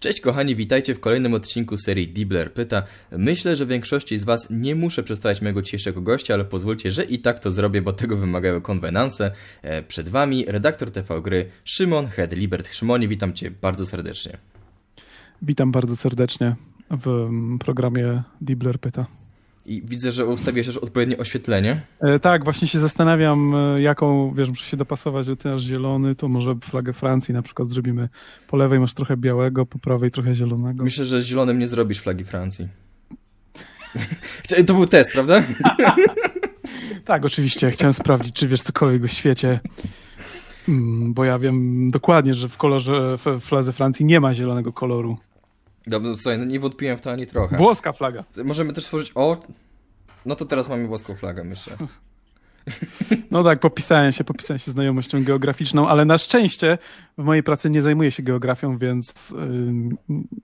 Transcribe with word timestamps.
Cześć 0.00 0.20
kochani, 0.20 0.56
witajcie 0.56 0.94
w 0.94 1.00
kolejnym 1.00 1.34
odcinku 1.34 1.76
serii 1.76 2.08
Dibler 2.08 2.52
Pyta. 2.52 2.82
Myślę, 3.12 3.56
że 3.56 3.66
większości 3.66 4.18
z 4.18 4.24
Was 4.24 4.50
nie 4.50 4.74
muszę 4.74 5.02
przedstawiać 5.02 5.42
mojego 5.42 5.62
dzisiejszego 5.62 6.02
gościa, 6.02 6.34
ale 6.34 6.44
pozwólcie, 6.44 6.92
że 6.92 7.04
i 7.04 7.18
tak 7.18 7.38
to 7.40 7.50
zrobię, 7.50 7.82
bo 7.82 7.92
tego 7.92 8.16
wymagają 8.16 8.60
konwenanse. 8.60 9.32
E, 9.62 9.82
Przed 9.82 10.08
Wami 10.08 10.44
redaktor 10.48 10.90
TV 10.90 11.20
Gry 11.22 11.46
Szymon 11.64 12.06
Hedlibert. 12.06 12.74
Szymonie, 12.74 13.08
witam 13.08 13.34
Cię 13.34 13.50
bardzo 13.50 13.86
serdecznie. 13.86 14.36
Witam 15.42 15.72
bardzo 15.72 15.96
serdecznie 15.96 16.56
w 16.90 17.30
programie 17.58 18.22
Dibler 18.40 18.80
Pyta. 18.80 19.06
I 19.66 19.82
widzę, 19.84 20.12
że 20.12 20.26
ustawiłeś 20.26 20.66
też 20.66 20.76
odpowiednie 20.76 21.18
oświetlenie. 21.18 21.80
E, 22.00 22.18
tak, 22.20 22.44
właśnie 22.44 22.68
się 22.68 22.78
zastanawiam, 22.78 23.54
e, 23.54 23.82
jaką, 23.82 24.34
wiesz, 24.34 24.48
muszę 24.48 24.64
się 24.64 24.76
dopasować 24.76 25.26
do 25.26 25.36
ty 25.36 25.48
masz 25.48 25.62
zielony, 25.62 26.14
to 26.14 26.28
może 26.28 26.54
flagę 26.54 26.92
Francji 26.92 27.34
na 27.34 27.42
przykład 27.42 27.68
zrobimy. 27.68 28.08
Po 28.48 28.56
lewej 28.56 28.80
masz 28.80 28.94
trochę 28.94 29.16
białego, 29.16 29.66
po 29.66 29.78
prawej 29.78 30.10
trochę 30.10 30.34
zielonego. 30.34 30.84
Myślę, 30.84 31.04
że 31.04 31.22
zielonym 31.22 31.58
nie 31.58 31.68
zrobisz 31.68 32.00
flagi 32.00 32.24
Francji. 32.24 32.68
to 34.66 34.74
był 34.74 34.86
test, 34.86 35.12
prawda? 35.12 35.42
tak, 37.04 37.24
oczywiście. 37.24 37.70
Chciałem 37.70 37.92
sprawdzić, 37.92 38.34
czy 38.34 38.48
wiesz 38.48 38.62
cokolwiek 38.62 39.04
o 39.04 39.08
świecie. 39.08 39.60
Mm, 40.68 41.14
Bo 41.14 41.24
ja 41.24 41.38
wiem 41.38 41.90
dokładnie, 41.90 42.34
że 42.34 42.48
w 42.48 42.56
kolorze 42.56 43.18
w 43.18 43.40
fladze 43.40 43.72
Francji 43.72 44.04
nie 44.04 44.20
ma 44.20 44.34
zielonego 44.34 44.72
koloru. 44.72 45.16
Dobrze, 45.86 46.10
no 46.10 46.16
słuchaj, 46.16 46.38
no 46.38 46.44
nie 46.44 46.60
wątpiłem 46.60 46.98
w 46.98 47.00
to 47.00 47.10
ani 47.10 47.26
trochę. 47.26 47.56
Włoska 47.56 47.92
flaga. 47.92 48.24
Możemy 48.44 48.72
też 48.72 48.84
stworzyć... 48.84 49.12
O! 49.14 49.36
No 50.26 50.36
to 50.36 50.44
teraz 50.44 50.68
mamy 50.68 50.86
włoską 50.86 51.16
flagę, 51.16 51.44
myślę. 51.44 51.76
No 53.30 53.44
tak, 53.44 53.60
popisałem 53.60 54.12
się, 54.12 54.24
popisałem 54.24 54.58
się 54.58 54.70
znajomością 54.70 55.24
geograficzną, 55.24 55.88
ale 55.88 56.04
na 56.04 56.18
szczęście 56.18 56.78
w 57.18 57.24
mojej 57.24 57.42
pracy 57.42 57.70
nie 57.70 57.82
zajmuję 57.82 58.10
się 58.10 58.22
geografią, 58.22 58.78
więc 58.78 59.30
ym, 59.30 59.96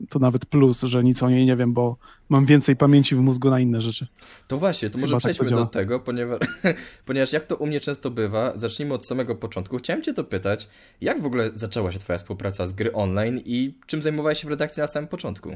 to 0.08 0.18
nawet 0.18 0.46
plus, 0.46 0.80
że 0.80 1.04
nic 1.04 1.22
o 1.22 1.30
niej 1.30 1.46
nie 1.46 1.56
wiem, 1.56 1.72
bo 1.72 1.96
mam 2.28 2.46
więcej 2.46 2.76
pamięci 2.76 3.16
w 3.16 3.20
mózgu 3.20 3.50
na 3.50 3.60
inne 3.60 3.82
rzeczy. 3.82 4.06
To 4.48 4.58
właśnie, 4.58 4.90
to 4.90 4.98
może 4.98 5.10
Chyba 5.10 5.20
tak 5.20 5.32
przejdźmy 5.32 5.56
to 5.56 5.64
do 5.64 5.70
tego, 5.70 6.00
ponieważ, 6.00 6.38
ponieważ 7.06 7.32
jak 7.32 7.46
to 7.46 7.56
u 7.56 7.66
mnie 7.66 7.80
często 7.80 8.10
bywa, 8.10 8.52
zacznijmy 8.56 8.94
od 8.94 9.06
samego 9.06 9.34
początku. 9.34 9.76
Chciałem 9.76 10.02
Cię 10.02 10.12
to 10.12 10.24
pytać, 10.24 10.68
jak 11.00 11.22
w 11.22 11.26
ogóle 11.26 11.50
zaczęła 11.54 11.92
się 11.92 11.98
Twoja 11.98 12.18
współpraca 12.18 12.66
z 12.66 12.72
gry 12.72 12.92
online 12.92 13.40
i 13.44 13.74
czym 13.86 14.02
zajmowałeś 14.02 14.40
się 14.40 14.46
w 14.46 14.50
redakcji 14.50 14.80
na 14.80 14.86
samym 14.86 15.08
początku? 15.08 15.50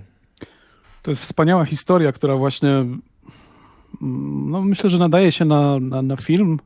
To 1.02 1.10
jest 1.10 1.22
wspaniała 1.22 1.64
historia, 1.64 2.12
która 2.12 2.36
właśnie 2.36 2.86
no 4.00 4.62
myślę, 4.62 4.90
że 4.90 4.98
nadaje 4.98 5.32
się 5.32 5.44
na, 5.44 5.80
na, 5.80 6.02
na 6.02 6.16
film 6.16 6.58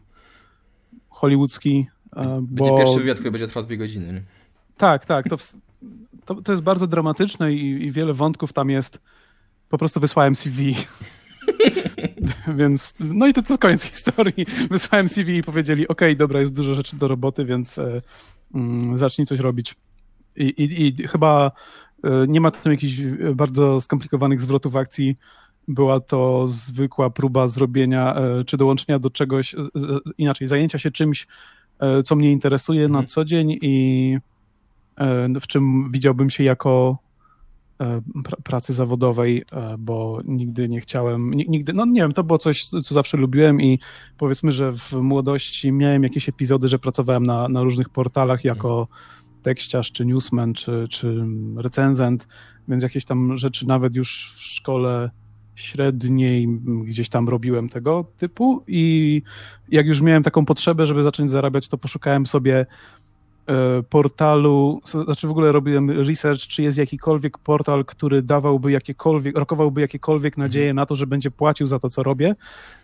hollywoodzki. 1.09 1.87
e, 2.17 2.39
Będzie 2.43 2.71
bo... 2.71 2.79
pierwszy 2.79 2.99
wywiad, 2.99 3.17
który 3.19 3.31
będzie 3.31 3.49
trwał 3.49 3.65
dwie 3.65 3.77
godziny. 3.77 4.13
nie? 4.13 4.23
Tak, 4.77 5.07
tak. 5.07 5.29
To, 5.29 5.37
w- 5.37 5.57
to, 6.25 6.35
to 6.35 6.53
jest 6.53 6.63
bardzo 6.63 6.87
dramatyczne 6.87 7.53
i, 7.53 7.85
i 7.85 7.93
wiele 7.93 8.13
wątków 8.15 8.53
tam 8.53 8.71
jest. 8.71 8.99
Po 9.69 9.79
prostu 9.79 10.01
wysłałem 10.01 10.35
CV. 10.35 10.75
więc, 12.59 12.95
no 13.01 13.27
i 13.27 13.33
to, 13.33 13.43
to 13.43 13.49
jest 13.49 13.63
koniec 13.63 13.83
historii. 13.83 14.47
Wysłałem 14.71 15.09
CV 15.09 15.37
i 15.37 15.43
powiedzieli, 15.43 15.89
ok, 15.89 16.01
dobra, 16.17 16.41
jest 16.41 16.55
dużo 16.55 16.75
rzeczy 16.75 16.97
do 16.97 17.09
roboty, 17.09 17.45
więc 17.45 17.79
e, 17.79 18.03
mm, 18.55 18.99
zacznij 18.99 19.27
coś 19.27 19.39
robić. 19.39 19.75
I, 20.37 20.45
i, 20.45 20.87
i 21.03 21.09
chyba 21.09 21.53
e, 22.05 22.11
nie 22.29 22.41
ma 22.41 22.51
tam 22.51 22.73
jakichś 22.73 23.03
bardzo 23.35 23.81
skomplikowanych 23.81 24.41
zwrotów 24.41 24.77
akcji. 24.77 25.17
Była 25.75 26.01
to 26.01 26.49
zwykła 26.49 27.11
próba 27.11 27.49
zrobienia, 27.49 28.15
e, 28.15 28.45
czy 28.45 28.57
dołączenia 28.57 28.99
do 28.99 29.11
czegoś, 29.11 29.55
e, 29.55 29.59
e, 29.59 29.65
inaczej, 30.19 30.47
zajęcia 30.49 30.79
się 30.79 30.91
czymś, 30.91 31.27
co 32.05 32.17
mnie 32.17 32.33
interesuje 32.33 32.85
Mhm. 32.85 33.03
na 33.03 33.09
co 33.09 33.25
dzień 33.25 33.59
i 33.63 34.19
w 35.41 35.47
czym 35.47 35.91
widziałbym 35.93 36.31
się 36.31 36.45
jako 36.45 36.99
pra- 37.79 38.43
pracy 38.45 38.75
zawodowej, 38.75 39.45
bo 39.79 40.21
nigdy 40.25 40.69
nie 40.69 40.81
chciałem, 40.81 41.35
ni- 41.35 41.47
nigdy, 41.49 41.73
no 41.73 41.85
nie 41.87 42.01
wiem, 42.01 42.13
to 42.13 42.25
było 42.25 42.39
coś, 42.39 42.65
co 42.65 42.95
zawsze 42.95 43.17
lubiłem 43.17 43.61
i 43.61 43.79
powiedzmy, 44.19 44.53
że 44.53 44.73
w 44.73 44.93
młodości 44.93 45.73
miałem 45.73 46.03
jakieś 46.03 46.29
epizody, 46.29 46.69
że 46.69 46.79
pracowałem 46.79 47.27
na, 47.27 47.49
na 47.49 47.63
różnych 47.63 47.89
portalach 47.89 48.45
jako 48.45 48.89
tekściarz, 49.43 49.93
czy 49.93 50.07
newsman, 50.07 50.55
czy, 50.55 50.87
czy 50.91 51.25
recenzent, 51.57 52.29
więc 52.69 52.83
jakieś 52.83 53.05
tam 53.05 53.37
rzeczy 53.39 53.67
nawet 53.67 53.97
już 53.97 54.33
w 54.37 54.43
szkole 54.43 55.11
średniej 55.55 56.49
gdzieś 56.85 57.09
tam 57.09 57.29
robiłem 57.29 57.69
tego 57.69 58.05
typu 58.19 58.63
i 58.67 59.23
jak 59.69 59.87
już 59.87 60.01
miałem 60.01 60.23
taką 60.23 60.45
potrzebę, 60.45 60.87
żeby 60.87 61.03
zacząć 61.03 61.31
zarabiać, 61.31 61.69
to 61.69 61.79
poszukałem 61.79 62.27
sobie 62.27 62.67
portalu, 63.91 64.81
s- 64.85 65.05
znaczy 65.05 65.27
w 65.27 65.31
ogóle 65.31 65.53
robiłem 65.53 65.91
research, 65.91 66.41
czy 66.41 66.63
jest 66.63 66.79
jakikolwiek 66.79 67.39
portal, 67.39 67.85
który 67.85 68.23
dawałby 68.23 68.73
jakiekolwiek, 68.73 69.39
rokowałby 69.39 69.81
jakiekolwiek 69.81 70.37
nadzieję 70.37 70.75
na 70.75 70.87
to, 70.87 70.95
że 70.95 71.07
będzie 71.07 71.31
płacił 71.31 71.67
za 71.67 71.79
to, 71.79 71.91
co 71.91 72.03
robię. 72.03 72.35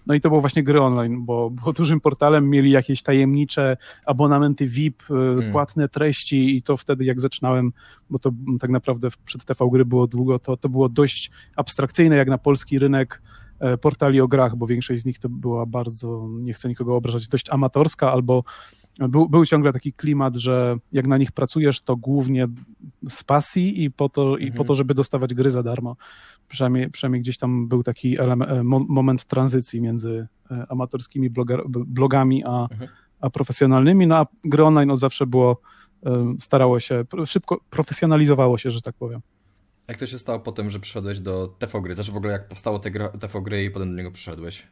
No 0.06 0.14
i 0.14 0.20
to 0.20 0.28
było 0.28 0.40
właśnie 0.40 0.62
gry 0.62 0.80
online, 0.80 1.24
bo, 1.24 1.50
bo 1.50 1.72
dużym 1.72 2.00
portalem 2.00 2.50
mieli 2.50 2.70
jakieś 2.70 3.02
tajemnicze 3.02 3.76
abonamenty 4.06 4.66
VIP, 4.66 5.02
e, 5.10 5.14
płatne 5.52 5.88
treści 5.88 6.56
i 6.56 6.62
to 6.62 6.76
wtedy 6.76 7.04
jak 7.04 7.20
zaczynałem, 7.20 7.72
bo 8.10 8.18
to 8.18 8.30
tak 8.60 8.70
naprawdę 8.70 9.08
przed 9.24 9.44
TV 9.44 9.68
gry 9.72 9.84
było 9.84 10.06
długo, 10.06 10.38
to, 10.38 10.56
to 10.56 10.68
było 10.68 10.88
dość 10.88 11.30
abstrakcyjne 11.56 12.16
jak 12.16 12.28
na 12.28 12.38
polski 12.38 12.78
rynek 12.78 13.22
e, 13.60 13.76
portali 13.78 14.20
o 14.20 14.28
grach, 14.28 14.56
bo 14.56 14.66
większość 14.66 15.02
z 15.02 15.04
nich 15.04 15.18
to 15.18 15.28
była 15.28 15.66
bardzo, 15.66 16.28
nie 16.30 16.52
chcę 16.52 16.68
nikogo 16.68 16.96
obrażać, 16.96 17.28
dość 17.28 17.50
amatorska 17.50 18.12
albo 18.12 18.44
był, 18.98 19.28
był 19.28 19.46
ciągle 19.46 19.72
taki 19.72 19.92
klimat, 19.92 20.36
że 20.36 20.76
jak 20.92 21.06
na 21.06 21.18
nich 21.18 21.32
pracujesz, 21.32 21.80
to 21.80 21.96
głównie 21.96 22.46
z 23.08 23.24
pasji 23.24 23.84
i 23.84 23.90
po 23.90 24.08
to, 24.08 24.36
i 24.36 24.42
Mhm. 24.42 24.52
po 24.56 24.64
to 24.64 24.74
żeby 24.74 24.94
dostawać 24.94 25.34
gry 25.34 25.50
za 25.50 25.62
darmo. 25.62 25.96
Przynajmniej, 26.48 26.90
przynajmniej 26.90 27.22
gdzieś 27.22 27.38
tam 27.38 27.68
był 27.68 27.82
taki 27.82 28.18
element, 28.20 28.50
e, 28.50 28.62
mo, 28.62 28.78
moment 28.88 29.24
tranzycji 29.24 29.80
między 29.80 30.26
e, 30.50 30.66
amatorskimi 30.68 31.30
bloga, 31.30 31.58
blogami 31.68 32.44
a, 32.44 32.62
Mhm. 32.70 32.90
a 33.20 33.30
profesjonalnymi. 33.30 34.06
No 34.06 34.16
a 34.16 34.26
gry 34.44 34.64
online 34.64 34.90
od 34.90 34.98
zawsze 34.98 35.26
było, 35.26 35.60
e, 36.06 36.34
starało 36.40 36.80
się, 36.80 37.04
szybko 37.26 37.60
profesjonalizowało 37.70 38.58
się, 38.58 38.70
że 38.70 38.82
tak 38.82 38.94
powiem. 38.94 39.20
Jak 39.88 39.96
to 39.98 40.06
się 40.06 40.18
stało 40.18 40.40
potem, 40.40 40.70
że 40.70 40.80
przyszedłeś 40.80 41.20
do 41.20 41.48
TV 41.58 41.80
Gry? 41.82 41.94
Znaczy 41.94 42.12
w 42.12 42.16
ogóle 42.16 42.32
jak 42.32 42.48
powstało 42.48 42.78
te 42.78 42.90
gra, 42.90 43.08
TV 43.08 43.42
Gry 43.42 43.64
i 43.64 43.70
potem 43.70 43.90
do 43.90 43.96
niego 43.96 44.10
przyszedłeś? 44.10 44.66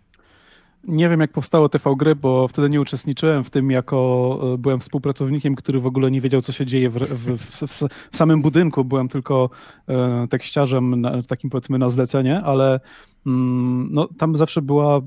Nie 0.89 1.09
wiem, 1.09 1.21
jak 1.21 1.33
powstało 1.33 1.69
TV 1.69 1.97
Gry, 1.97 2.17
bo 2.17 2.49
wtedy 2.49 2.71
nie 2.71 2.81
uczestniczyłem 2.81 3.45
w 3.45 3.51
tym, 3.51 3.71
jako 3.71 4.41
e, 4.55 4.59
byłem 4.59 4.81
współpracownikiem, 4.81 5.55
który 5.55 5.81
w 5.81 5.87
ogóle 5.87 6.11
nie 6.11 6.21
wiedział, 6.21 6.41
co 6.41 6.53
się 6.53 6.67
dzieje 6.67 6.91
w, 6.91 6.95
w, 6.99 7.39
w, 7.39 7.89
w, 8.13 8.17
samym 8.17 8.43
budynku. 8.43 8.85
Byłem 8.85 9.09
tylko 9.09 9.51
e, 9.89 10.29
tekściarzem, 10.29 11.01
na, 11.01 11.23
takim 11.23 11.51
powiedzmy 11.51 11.79
na 11.79 11.89
zlecenie, 11.89 12.41
ale 12.41 12.81
mm, 13.27 13.89
no, 13.91 14.09
tam 14.19 14.37
zawsze 14.37 14.63
była. 14.63 15.01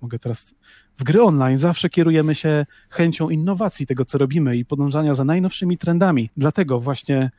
Mogę 0.00 0.18
teraz. 0.18 0.54
W 0.98 1.04
gry 1.04 1.22
online 1.22 1.56
zawsze 1.56 1.90
kierujemy 1.90 2.34
się 2.34 2.66
chęcią 2.90 3.30
innowacji 3.30 3.86
tego, 3.86 4.04
co 4.04 4.18
robimy 4.18 4.56
i 4.56 4.64
podążania 4.64 5.14
za 5.14 5.24
najnowszymi 5.24 5.78
trendami. 5.78 6.30
Dlatego 6.36 6.80
właśnie 6.80 7.30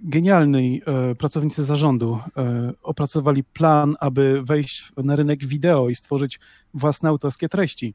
genialni 0.00 0.82
e, 0.86 1.14
pracownicy 1.14 1.64
zarządu 1.64 2.18
e, 2.36 2.72
opracowali 2.82 3.44
plan, 3.44 3.96
aby 4.00 4.42
wejść 4.42 4.92
na 4.96 5.16
rynek 5.16 5.46
wideo 5.46 5.88
i 5.88 5.94
stworzyć 5.94 6.40
własne 6.74 7.08
autorskie 7.08 7.48
treści. 7.48 7.94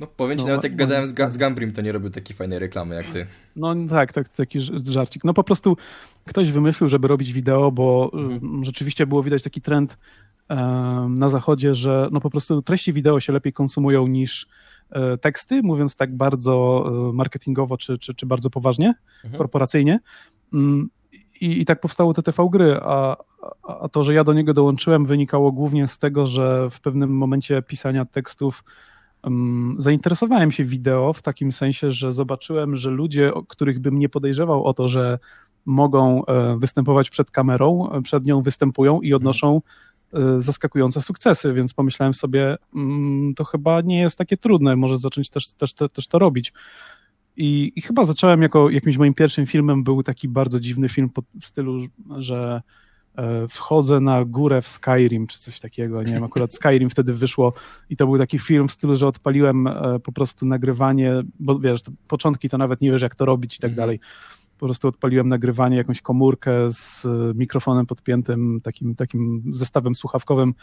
No 0.00 0.06
powiem 0.06 0.38
Ci, 0.38 0.44
No, 0.44 0.48
nawet 0.50 0.62
jak 0.64 0.72
mo- 0.72 0.78
gadałem 0.78 1.06
z, 1.08 1.14
Ga- 1.14 1.30
z 1.30 1.36
Gambrim, 1.36 1.72
to 1.72 1.82
nie 1.82 1.92
robił 1.92 2.10
takiej 2.10 2.36
fajnej 2.36 2.58
reklamy 2.58 2.94
jak 2.94 3.04
Ty. 3.06 3.26
No 3.56 3.74
tak, 3.90 4.12
tak, 4.12 4.28
taki 4.28 4.58
żarcik. 4.90 5.24
No 5.24 5.34
po 5.34 5.44
prostu 5.44 5.76
ktoś 6.24 6.52
wymyślił, 6.52 6.88
żeby 6.88 7.08
robić 7.08 7.32
wideo, 7.32 7.72
bo 7.72 8.10
Mhm. 8.14 8.64
rzeczywiście 8.64 9.06
było 9.06 9.22
widać 9.22 9.42
taki 9.42 9.60
trend 9.60 9.98
e, 10.50 10.56
na 11.18 11.28
zachodzie, 11.28 11.74
że 11.74 12.08
no 12.12 12.20
po 12.20 12.30
prostu 12.30 12.62
treści 12.62 12.92
wideo 12.92 13.20
się 13.20 13.32
lepiej 13.32 13.52
konsumują 13.52 14.06
niż 14.06 14.46
e, 14.90 15.18
teksty, 15.18 15.62
mówiąc 15.62 15.96
tak 15.96 16.16
bardzo 16.16 16.84
e, 17.10 17.12
marketingowo 17.12 17.76
czy, 17.76 17.98
czy, 17.98 18.14
czy 18.14 18.26
bardzo 18.26 18.50
poważnie, 18.50 18.94
Mhm. 19.24 19.38
korporacyjnie. 19.38 20.00
Mm, 20.54 20.88
I, 21.40 21.60
I 21.60 21.64
tak 21.64 21.80
powstało 21.80 22.14
te 22.14 22.22
TV 22.22 22.48
gry, 22.50 22.80
a, 22.82 23.16
a- 23.62 23.88
to, 23.88 24.02
że 24.02 24.14
ja 24.14 24.24
do 24.24 24.32
niego 24.32 24.54
dołączyłem, 24.54 25.06
wynikało 25.06 25.52
głównie 25.52 25.88
z 25.88 25.98
tego, 25.98 26.26
że 26.26 26.70
w 26.70 26.80
pewnym 26.80 27.16
momencie 27.16 27.62
pisania 27.62 28.04
tekstów 28.04 28.64
um, 29.24 29.76
zainteresowałem 29.78 30.52
się 30.52 30.64
wideo 30.64 31.12
w 31.12 31.22
takim 31.22 31.52
sensie, 31.52 31.90
że 31.90 32.12
zobaczyłem, 32.12 32.76
że 32.76 32.90
ludzie, 32.90 33.32
których 33.48 33.78
bym 33.78 33.98
nie 33.98 34.08
podejrzewał 34.08 34.64
o 34.64 34.74
to, 34.74 34.88
że 34.88 35.18
mogą 35.66 36.24
e, 36.26 36.58
występować 36.58 37.10
przed 37.10 37.30
kamerą, 37.30 37.90
e, 37.92 38.02
przed 38.02 38.24
nią 38.24 38.42
występują 38.42 39.00
i 39.00 39.14
odnoszą 39.14 39.62
e, 40.12 40.40
zaskakujące 40.40 41.02
sukcesy, 41.02 41.52
więc 41.52 41.74
pomyślałem 41.74 42.14
sobie, 42.14 42.56
mm, 42.74 43.34
to 43.34 43.44
chyba 43.44 43.80
nie 43.80 44.00
jest 44.00 44.18
takie 44.18 44.36
trudne, 44.36 44.76
może 44.76 44.96
zacząć 44.96 45.30
też, 45.30 45.52
też, 45.52 45.74
też, 45.74 45.90
też 45.90 46.08
to 46.08 46.18
robić. 46.18 46.52
I, 47.36 47.72
I 47.76 47.80
chyba 47.82 48.04
zacząłem 48.04 48.42
jako 48.42 48.70
jakimś 48.70 48.96
moim 48.98 49.14
pierwszym 49.14 49.46
filmem 49.46 49.84
był 49.84 50.02
taki 50.02 50.28
bardzo 50.28 50.60
dziwny 50.60 50.88
film 50.88 51.08
pod, 51.10 51.24
w 51.40 51.44
stylu, 51.44 51.80
że 52.16 52.62
e, 53.16 53.48
wchodzę 53.48 54.00
na 54.00 54.24
górę 54.24 54.62
w 54.62 54.68
Skyrim, 54.68 55.26
czy 55.26 55.38
coś 55.38 55.60
takiego, 55.60 56.02
nie 56.02 56.12
wiem, 56.12 56.24
akurat 56.30 56.54
Skyrim 56.54 56.90
wtedy 56.90 57.14
wyszło 57.14 57.52
i 57.90 57.96
to 57.96 58.06
był 58.06 58.18
taki 58.18 58.38
film 58.38 58.68
w 58.68 58.72
stylu, 58.72 58.96
że 58.96 59.06
odpaliłem 59.06 59.66
e, 59.66 59.98
po 60.04 60.12
prostu 60.12 60.46
nagrywanie, 60.46 61.12
bo 61.40 61.58
wiesz, 61.58 61.82
to 61.82 61.92
początki 62.08 62.48
to 62.48 62.58
nawet 62.58 62.80
nie 62.80 62.90
wiesz 62.92 63.02
jak 63.02 63.14
to 63.14 63.24
robić 63.24 63.56
i 63.56 63.58
tak 63.60 63.70
Mhm. 63.70 63.76
dalej. 63.76 64.00
po 64.58 64.66
prostu 64.66 64.88
odpaliłem 64.88 65.28
nagrywanie, 65.28 65.76
jakąś 65.76 66.00
komórkę 66.00 66.50
z 66.70 67.06
mikrofonem 67.36 67.86
podpiętym, 67.86 68.60
takim, 68.62 68.94
takim 68.94 69.42
zestawem 69.50 69.94
słuchawkowym 69.94 70.54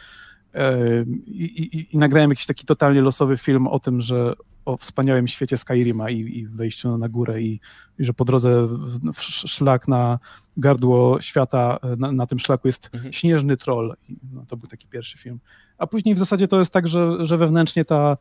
i, 1.26 1.44
i, 1.44 1.96
i 1.96 1.98
nagrałem 1.98 2.30
jakiś 2.30 2.46
taki 2.46 2.66
totalnie 2.66 3.02
losowy 3.02 3.38
film 3.38 3.68
o 3.68 3.80
tym, 3.80 4.02
że 4.02 4.34
o 4.66 4.78
wspaniałym 4.78 5.28
świecie 5.28 5.58
Skyrima 5.58 6.10
i, 6.10 6.20
i 6.20 6.48
wejściu 6.48 6.98
na 6.98 7.10
górę 7.10 7.42
i, 7.42 7.60
że 8.00 8.14
po 8.14 8.26
drodze 8.26 8.68
w, 8.68 9.12
w 9.14 9.22
szlak 9.24 9.88
na 9.88 10.20
gardło 10.58 11.22
świata, 11.22 11.80
na, 11.98 12.12
na 12.12 12.28
tym 12.28 12.40
szlaku 12.40 12.68
jest 12.68 12.90
mhm. 12.94 13.14
śnieżny 13.14 13.58
troll. 13.58 13.96
No, 14.34 14.46
to 14.48 14.58
był 14.58 14.68
taki 14.68 14.88
pierwszy 14.88 15.18
film. 15.18 15.40
A 15.78 15.88
później 15.88 16.16
w 16.16 16.20
zasadzie 16.20 16.48
to 16.48 16.60
jest 16.60 16.74
tak, 16.74 16.88
że, 16.88 17.26
że 17.26 17.38
wewnętrznie 17.38 17.86
ta 17.86 18.18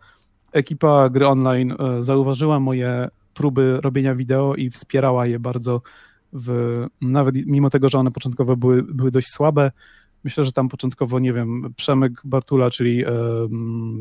ekipa 0.53 1.09
gry 1.09 1.27
online 1.27 1.73
e, 1.73 2.03
zauważyła 2.03 2.61
moje 2.61 3.09
próby 3.35 3.81
robienia 3.81 4.15
wideo 4.15 4.55
i 4.55 4.71
wspierała 4.71 5.27
je 5.27 5.39
bardzo 5.39 5.83
w, 6.33 6.87
nawet 7.01 7.35
mimo 7.47 7.71
tego, 7.71 7.89
że 7.89 7.99
one 7.99 8.11
początkowo 8.11 8.57
były, 8.57 8.83
były 8.83 9.11
dość 9.11 9.29
słabe, 9.29 9.71
Myślę, 10.25 10.45
że 10.45 10.53
tam 10.53 10.69
początkowo, 10.69 11.19
nie 11.19 11.33
wiem, 11.33 11.75
Przemek 11.77 12.13
Bartula, 12.25 12.71
czyli 12.71 13.05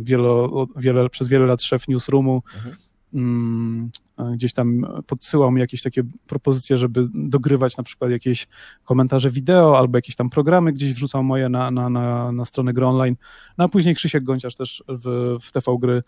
wielo, 0.01 0.67
wiele, 0.75 1.09
przez 1.09 1.27
wiele 1.27 1.45
lat 1.45 1.61
szef 1.61 1.87
newsroomu, 1.87 2.43
mhm. 2.55 2.75
Mm, 3.13 3.89
gdzieś 4.33 4.53
tam 4.53 4.85
podsyłał 5.07 5.51
mi 5.51 5.61
jakieś 5.61 5.81
takie 5.81 6.03
propozycje, 6.27 6.77
żeby 6.77 7.07
dogrywać 7.13 7.77
na 7.77 7.83
przykład 7.83 8.11
jakieś 8.11 8.47
komentarze 8.83 9.29
wideo 9.29 9.77
albo 9.77 9.97
jakieś 9.97 10.15
tam 10.15 10.29
programy 10.29 10.73
gdzieś 10.73 10.93
wrzucał 10.93 11.23
moje 11.23 11.49
na, 11.49 11.71
na, 11.71 11.89
na, 11.89 12.31
na 12.31 12.45
stronę 12.45 12.73
gry 12.73 12.85
online. 12.85 13.15
No 13.57 13.65
a 13.65 13.67
później 13.67 13.95
Krzysiek 13.95 14.23
Gonciarz 14.23 14.55
też 14.55 14.83
w, 14.87 15.37
w 15.41 15.51
TV 15.51 15.77
Gry 15.79 16.03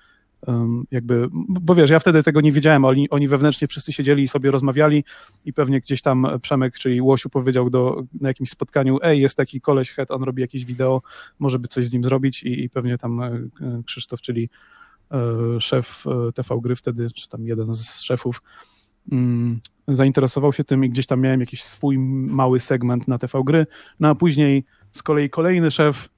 jakby, 0.92 1.28
bo 1.32 1.76
wiesz, 1.76 1.90
ja 1.90 2.00
wtedy 2.00 2.24
tego 2.24 2.42
nie 2.42 2.52
wiedziałem, 2.52 2.86
oni, 2.86 3.10
oni 3.10 3.28
wewnętrznie 3.28 3.68
wszyscy 3.68 3.94
siedzieli 3.94 4.24
i 4.24 4.28
sobie 4.28 4.52
rozmawiali 4.52 5.04
i 5.46 5.54
pewnie 5.54 5.80
gdzieś 5.80 6.02
tam 6.02 6.28
Przemek, 6.42 6.80
czyli 6.80 7.02
Łosiu 7.02 7.30
powiedział 7.30 7.70
do, 7.70 8.04
na 8.22 8.28
jakimś 8.28 8.50
spotkaniu, 8.50 8.98
ej, 9.02 9.22
jest 9.22 9.38
taki 9.38 9.62
koleś 9.62 9.92
het, 9.92 10.12
on 10.12 10.24
robi 10.24 10.42
jakieś 10.42 10.66
wideo, 10.66 11.02
może 11.40 11.60
by 11.60 11.68
coś 11.68 11.86
z 11.86 11.94
nim 11.94 12.04
zrobić? 12.04 12.44
I, 12.44 12.64
i 12.64 12.70
pewnie 12.70 12.98
tam 12.98 13.22
e, 13.22 13.32
Krzysztof, 13.86 14.22
czyli 14.22 14.50
e, 15.12 15.60
szef 15.60 16.04
e, 16.08 16.32
TV 16.32 16.60
Gry 16.62 16.76
wtedy, 16.76 17.08
czy 17.12 17.30
tam 17.30 17.46
jeden 17.46 17.74
z 17.74 18.02
szefów, 18.02 18.42
mm, 19.12 19.60
zainteresował 19.88 20.54
się 20.54 20.64
tym 20.64 20.86
i 20.86 20.90
gdzieś 20.90 21.08
tam 21.08 21.22
miałem 21.22 21.40
jakiś 21.40 21.64
swój 21.64 22.00
mały 22.30 22.60
segment 22.60 23.08
na 23.08 23.18
TV 23.18 23.42
Gry, 23.46 23.68
no 24.00 24.08
a 24.08 24.16
później 24.16 24.66
z 24.92 25.04
kolei 25.04 25.30
kolejny 25.30 25.72
szef 25.72 26.10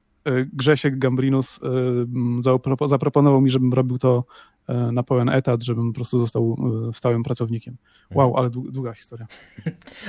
Grzesiek 0.54 1.00
Gambrinus 1.00 1.60
e, 1.64 2.88
zaproponował 2.88 3.42
mi, 3.42 3.50
żebym 3.50 3.74
robił 3.74 3.98
to 3.98 4.24
e, 4.68 4.92
na 4.92 5.04
pełen 5.04 5.30
etat, 5.30 5.64
żebym 5.64 5.92
po 5.92 5.96
prostu 5.96 6.20
został 6.20 6.58
stałym 6.94 7.24
pracownikiem. 7.24 7.75
Wow, 8.14 8.28
mhm. 8.28 8.40
ale 8.40 8.72
długa 8.72 8.94
historia. 8.94 9.28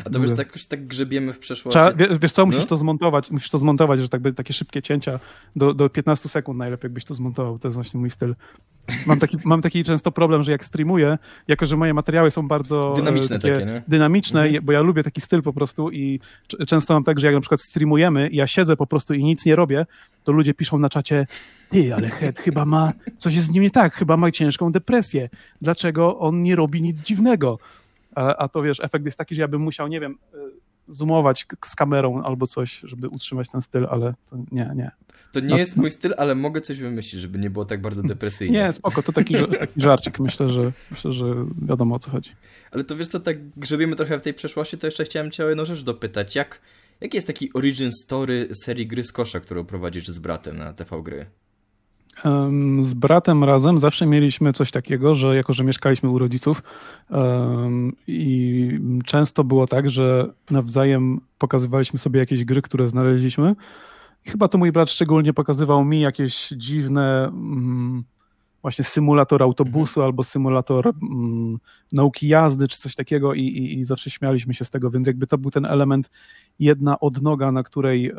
A 0.04 0.10
to 0.10 0.20
wiesz, 0.20 0.36
tak, 0.36 0.52
już 0.52 0.66
tak 0.66 0.86
grzebiemy 0.86 1.32
w 1.32 1.38
przeszłości. 1.38 1.80
Trzeba, 1.80 2.18
wiesz 2.18 2.32
co, 2.32 2.46
musisz 2.46 2.60
no? 2.60 2.66
to 2.66 2.76
zmontować, 2.76 3.30
musisz 3.30 3.50
to 3.50 3.58
zmontować, 3.58 4.00
że 4.00 4.08
tak 4.08 4.20
by 4.20 4.32
takie 4.32 4.52
szybkie 4.52 4.82
cięcia 4.82 5.20
do, 5.56 5.74
do 5.74 5.88
15 5.88 6.28
sekund 6.28 6.58
najlepiej, 6.58 6.88
jakbyś 6.88 7.04
to 7.04 7.14
zmontował. 7.14 7.58
To 7.58 7.68
jest 7.68 7.74
właśnie 7.74 8.00
mój 8.00 8.10
styl. 8.10 8.34
Mam 9.06 9.18
taki, 9.18 9.36
mam 9.44 9.62
taki 9.62 9.84
często 9.84 10.12
problem, 10.12 10.42
że 10.42 10.52
jak 10.52 10.64
streamuję, 10.64 11.18
jako 11.48 11.66
że 11.66 11.76
moje 11.76 11.94
materiały 11.94 12.30
są 12.30 12.48
bardzo 12.48 12.92
dynamiczne, 12.96 13.38
takie, 13.38 13.54
takie 13.54 13.82
dynamiczne 13.88 14.42
mhm. 14.42 14.64
bo 14.64 14.72
ja 14.72 14.80
lubię 14.80 15.02
taki 15.02 15.20
styl 15.20 15.42
po 15.42 15.52
prostu 15.52 15.90
i 15.90 16.20
często 16.66 16.94
mam 16.94 17.04
tak, 17.04 17.20
że 17.20 17.26
jak 17.26 17.34
na 17.34 17.40
przykład 17.40 17.60
streamujemy, 17.60 18.28
ja 18.32 18.46
siedzę 18.46 18.76
po 18.76 18.86
prostu 18.86 19.14
i 19.14 19.24
nic 19.24 19.46
nie 19.46 19.56
robię, 19.56 19.86
to 20.24 20.32
ludzie 20.32 20.54
piszą 20.54 20.78
na 20.78 20.88
czacie, 20.88 21.26
ty, 21.70 21.94
ale 21.94 22.08
Het 22.08 22.38
chyba 22.38 22.64
ma, 22.64 22.92
coś 23.18 23.34
jest 23.34 23.46
z 23.46 23.50
nim 23.50 23.62
nie 23.62 23.70
tak, 23.70 23.94
chyba 23.94 24.16
ma 24.16 24.30
ciężką 24.30 24.72
depresję. 24.72 25.28
Dlaczego 25.62 26.18
on 26.18 26.42
nie 26.42 26.56
robi 26.56 26.82
nic 26.82 27.00
dziwnego? 27.00 27.58
A, 28.14 28.36
a 28.36 28.48
to 28.48 28.62
wiesz, 28.62 28.80
efekt 28.80 29.04
jest 29.04 29.18
taki, 29.18 29.34
że 29.34 29.40
ja 29.40 29.48
bym 29.48 29.60
musiał, 29.60 29.88
nie 29.88 30.00
wiem, 30.00 30.18
zoomować 30.88 31.46
z 31.64 31.76
kamerą 31.76 32.22
albo 32.22 32.46
coś, 32.46 32.80
żeby 32.80 33.08
utrzymać 33.08 33.48
ten 33.48 33.62
styl, 33.62 33.86
ale 33.90 34.14
to 34.30 34.36
nie, 34.52 34.70
nie. 34.74 34.90
To 35.32 35.40
nie 35.40 35.48
no, 35.48 35.58
jest 35.58 35.76
mój 35.76 35.90
styl, 35.90 36.14
ale 36.16 36.34
mogę 36.34 36.60
coś 36.60 36.78
wymyślić, 36.78 37.22
żeby 37.22 37.38
nie 37.38 37.50
było 37.50 37.64
tak 37.64 37.80
bardzo 37.80 38.02
depresyjnie. 38.02 38.58
Nie, 38.58 38.72
spoko, 38.72 39.02
to 39.02 39.12
taki, 39.12 39.34
taki 39.58 39.80
żarcik. 39.80 40.20
Myślę 40.20 40.50
że, 40.50 40.72
myślę, 40.90 41.12
że 41.12 41.24
wiadomo 41.62 41.94
o 41.94 41.98
co 41.98 42.10
chodzi. 42.10 42.30
Ale 42.70 42.84
to 42.84 42.96
wiesz 42.96 43.08
co, 43.08 43.20
tak 43.20 43.48
grzebiemy 43.48 43.96
trochę 43.96 44.18
w 44.18 44.22
tej 44.22 44.34
przeszłości, 44.34 44.78
to 44.78 44.86
jeszcze 44.86 45.04
chciałem 45.04 45.30
cię 45.30 45.44
o 45.44 45.48
jedną 45.48 45.64
rzecz 45.64 45.82
dopytać. 45.82 46.34
Jak, 46.34 46.60
jaki 47.00 47.16
jest 47.16 47.26
taki 47.26 47.52
origin 47.52 47.92
story 47.92 48.48
serii 48.64 48.86
Gry 48.86 49.04
z 49.04 49.12
Kosza, 49.12 49.40
którą 49.40 49.64
prowadzisz 49.64 50.08
z 50.08 50.18
bratem 50.18 50.58
na 50.58 50.72
TV 50.72 51.02
Gry? 51.02 51.26
Z 52.80 52.94
bratem 52.94 53.44
razem 53.44 53.78
zawsze 53.78 54.06
mieliśmy 54.06 54.52
coś 54.52 54.70
takiego, 54.70 55.14
że 55.14 55.36
jako, 55.36 55.52
że 55.52 55.64
mieszkaliśmy 55.64 56.10
u 56.10 56.18
rodziców 56.18 56.62
i 58.06 58.70
często 59.04 59.44
było 59.44 59.66
tak, 59.66 59.90
że 59.90 60.30
nawzajem 60.50 61.20
pokazywaliśmy 61.38 61.98
sobie 61.98 62.20
jakieś 62.20 62.44
gry, 62.44 62.62
które 62.62 62.88
znaleźliśmy. 62.88 63.54
chyba 64.26 64.48
to 64.48 64.58
mój 64.58 64.72
brat 64.72 64.90
szczególnie 64.90 65.32
pokazywał 65.32 65.84
mi 65.84 66.00
jakieś 66.00 66.48
dziwne 66.48 67.24
mm, 67.26 68.04
właśnie 68.64 68.84
symulator 68.84 69.42
autobusu 69.42 70.00
mhm. 70.00 70.06
albo 70.06 70.22
symulator 70.22 70.92
mm, 71.02 71.58
nauki 71.92 72.28
jazdy, 72.28 72.68
czy 72.68 72.78
coś 72.78 72.94
takiego 72.94 73.34
i, 73.34 73.40
i, 73.40 73.78
i, 73.78 73.84
zawsze 73.84 74.10
śmialiśmy 74.10 74.54
się 74.54 74.64
z 74.64 74.70
tego, 74.70 74.90
więc 74.90 75.06
jakby 75.06 75.26
to 75.26 75.38
był 75.38 75.50
ten 75.50 75.64
element 75.64 76.10
jedna 76.58 77.00
odnoga, 77.00 77.52
na 77.52 77.62
której, 77.62 78.06
e, 78.06 78.14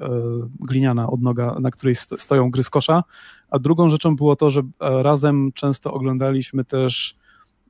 gliniana 0.60 1.10
odnoga, 1.10 1.56
na 1.60 1.72
której 1.72 1.96
st 1.96 2.14
stoją 2.18 2.52
gry 2.52 2.64
z 2.64 2.70
kosza, 2.70 3.04
a 3.50 3.60
drugą 3.60 3.90
rzeczą 3.90 4.16
było 4.16 4.36
to, 4.36 4.50
że 4.50 4.60
e, 4.60 5.04
razem 5.04 5.52
często 5.54 5.94
oglądaliśmy 5.94 6.66
też 6.66 7.18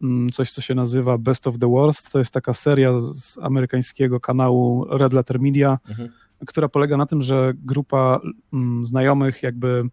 mm, 0.01 0.29
coś, 0.29 0.51
co 0.51 0.61
się 0.61 0.75
nazywa 0.75 1.17
Best 1.17 1.47
of 1.47 1.59
the 1.59 1.67
Worst, 1.67 2.11
to 2.11 2.19
jest 2.19 2.31
taka 2.31 2.53
seria 2.53 2.99
z 2.99 3.37
amerykańskiego 3.37 4.19
kanału 4.19 4.85
Red 4.89 5.13
Letter 5.13 5.39
Media, 5.39 5.79
mhm. 5.89 6.09
która 6.47 6.69
polega 6.69 6.97
na 6.97 7.05
tym, 7.05 7.21
że 7.21 7.53
grupa 7.55 8.19
mm, 8.53 8.85
znajomych 8.85 9.43
jakby 9.43 9.83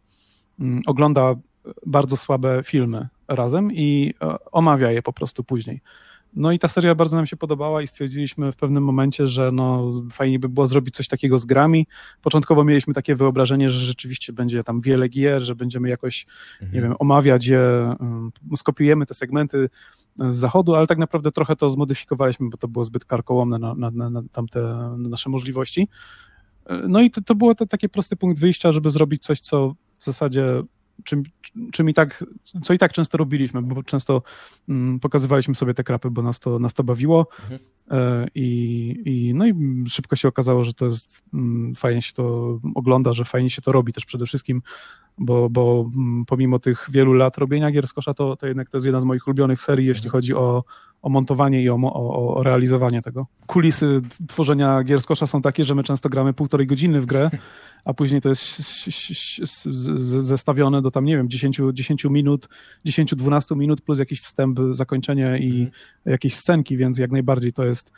mm, 0.61 0.83
ogląda 0.87 1.35
bardzo 1.87 2.17
słabe 2.17 2.63
filmy 2.65 3.09
razem 3.29 3.73
i 3.73 4.15
e, 4.23 4.37
omawia 4.53 4.91
je 4.91 5.03
po 5.03 5.13
prostu 5.13 5.45
później. 5.45 5.81
No 6.35 6.53
i 6.53 6.59
ta 6.59 6.69
seria 6.69 6.95
bardzo 6.95 7.17
nam 7.17 7.27
się 7.27 7.37
podobała 7.37 7.83
i 7.83 7.87
stwierdziliśmy 7.87 8.53
w 8.53 8.57
pewnym 8.57 8.85
momencie, 8.85 9.27
że 9.27 9.53
no 9.53 9.93
fajnie 10.13 10.39
by 10.39 10.49
było 10.49 10.67
zrobić 10.67 10.95
coś 10.95 11.09
takiego 11.09 11.39
z 11.39 11.45
grami. 11.45 11.87
Początkowo 12.23 12.65
mieliśmy 12.65 12.95
takie 12.95 13.15
wyobrażenie, 13.15 13.71
że 13.71 13.87
rzeczywiście 13.87 14.33
będzie 14.33 14.65
tam 14.65 14.81
wiele 14.81 15.09
gier, 15.09 15.43
że 15.43 15.55
będziemy 15.55 15.89
jakoś, 15.89 16.27
mhm. 16.53 16.73
nie 16.75 16.83
wiem, 16.83 16.95
omawiać 16.99 17.47
je, 17.47 17.61
mm, 18.01 18.31
skopiujemy 18.57 19.07
te 19.07 19.15
segmenty 19.15 19.71
z 20.17 20.35
zachodu, 20.35 20.75
ale 20.75 20.87
tak 20.87 20.99
naprawdę 20.99 21.33
trochę 21.33 21.57
to 21.57 21.71
zmodyfikowaliśmy, 21.71 22.51
bo 22.51 22.57
to 22.57 22.69
było 22.69 22.85
zbyt 22.85 23.05
karkołomne 23.05 23.59
na, 23.59 23.75
na, 23.75 23.91
na, 23.91 24.11
na 24.11 24.23
tamte 24.33 24.61
na 24.99 25.09
nasze 25.09 25.31
możliwości. 25.31 25.89
E, 26.67 26.83
no 26.89 27.01
i 27.01 27.11
to, 27.11 27.21
to 27.21 27.35
było 27.35 27.55
to 27.55 27.67
taki 27.67 27.89
prosty 27.89 28.17
punkt 28.17 28.41
wyjścia, 28.41 28.73
żeby 28.73 28.91
zrobić 28.91 29.23
coś, 29.23 29.41
co 29.41 29.75
w 29.99 30.05
zasadzie 30.05 30.63
czym, 31.05 31.23
czym 31.73 31.91
i 31.91 31.95
tak, 31.95 32.25
co 32.63 32.75
i 32.75 32.79
tak 32.79 32.93
często 32.93 33.19
robiliśmy, 33.19 33.63
bo 33.63 33.83
często 33.83 34.23
mm, 34.69 35.01
pokazywaliśmy 35.01 35.55
sobie 35.55 35.75
te 35.75 35.85
krapy, 35.85 36.11
bo 36.11 36.23
nas 36.23 36.41
to, 36.41 36.59
nas 36.59 36.75
to 36.75 36.85
bawiło 36.85 37.27
mhm. 37.43 37.61
e, 37.91 38.27
i, 38.35 39.03
i, 39.05 39.35
no 39.35 39.47
i 39.47 39.55
szybko 39.89 40.17
się 40.17 40.29
okazało, 40.29 40.65
że 40.65 40.75
to 40.75 40.87
jest, 40.87 41.23
mm, 41.35 41.75
fajnie 41.75 42.03
się 42.03 42.13
to 42.13 42.59
ogląda, 42.75 43.13
że 43.13 43.25
fajnie 43.25 43.51
się 43.51 43.63
to 43.63 43.73
robi 43.73 43.93
też 43.93 44.05
przede 44.05 44.27
wszystkim, 44.27 44.63
bo, 45.23 45.51
bo 45.51 45.91
mm, 45.97 46.25
pomimo 46.25 46.59
tych 46.59 46.89
wielu 46.91 47.13
lat 47.13 47.39
robienia 47.39 47.71
gier 47.71 47.87
z 47.87 47.93
kosza, 47.93 48.15
to, 48.15 48.37
to 48.37 48.47
jednak 48.47 48.71
to 48.71 48.77
jest 48.77 48.85
jedna 48.85 49.01
z 49.01 49.05
moich 49.05 49.27
ulubionych 49.27 49.61
serii, 49.61 49.87
jeśli 49.87 50.07
mhm. 50.07 50.13
chodzi 50.13 50.35
o, 50.35 50.65
o 51.03 51.09
montowanie 51.09 51.63
i 51.63 51.71
o, 51.71 51.75
o, 51.75 52.37
o, 52.37 52.43
realizowanie 52.43 53.03
tego. 53.03 53.27
Kulisy 53.47 54.01
tworzenia 54.29 54.83
gier 54.83 55.01
z 55.01 55.07
kosza 55.07 55.27
są 55.27 55.43
takie, 55.43 55.65
że 55.65 55.75
my 55.75 55.83
często 55.83 56.09
gramy 56.09 56.33
półtorej 56.33 56.67
godziny 56.67 57.01
w 57.01 57.07
grę, 57.07 57.31
a 57.85 57.95
później 57.95 58.21
to 58.21 58.29
jest 58.29 58.63
zestawione 60.21 60.83
do 60.83 60.91
tam, 60.91 61.05
nie 61.05 61.17
wiem, 61.17 61.29
10, 61.29 61.61
10 61.73 62.05
minut, 62.05 62.49
10-12 62.87 63.57
minut 63.57 63.81
plus 63.81 63.99
jakiś 63.99 64.21
wstęp, 64.21 64.59
zakończenie 64.71 65.39
i 65.39 65.51
mhm. 65.51 65.71
jakieś 66.05 66.35
scenki, 66.35 66.77
więc 66.77 66.99
jak 66.99 67.11
najbardziej 67.11 67.53
to 67.53 67.65
jest 67.65 67.93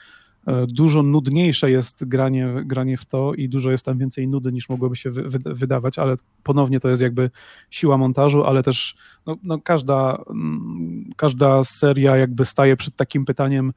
dużo 0.69 1.03
nudniejsze 1.03 1.71
jest 1.71 2.05
granie, 2.05 2.49
granie 2.65 2.97
w 2.97 3.05
to 3.05 3.35
i 3.35 3.49
dużo 3.49 3.71
jest 3.71 3.85
tam 3.85 3.99
więcej 3.99 4.29
nudy 4.29 4.53
niż 4.53 4.69
mogłoby 4.69 4.97
się 4.97 5.11
wy, 5.11 5.39
wydawać, 5.45 5.99
ale 5.99 6.17
ponownie 6.43 6.81
to 6.81 6.89
jest 6.89 7.03
jakby 7.03 7.31
siła 7.71 7.99
montażu, 7.99 8.45
ale 8.45 8.63
też 8.63 8.97
no, 9.27 9.37
no 9.43 9.59
każda, 9.59 10.25
mm, 10.31 11.11
każda 11.17 11.65
seria 11.65 12.17
jakby 12.17 12.45
staje 12.45 12.77
przed 12.77 12.97
takim 12.97 13.25
pytaniem, 13.25 13.73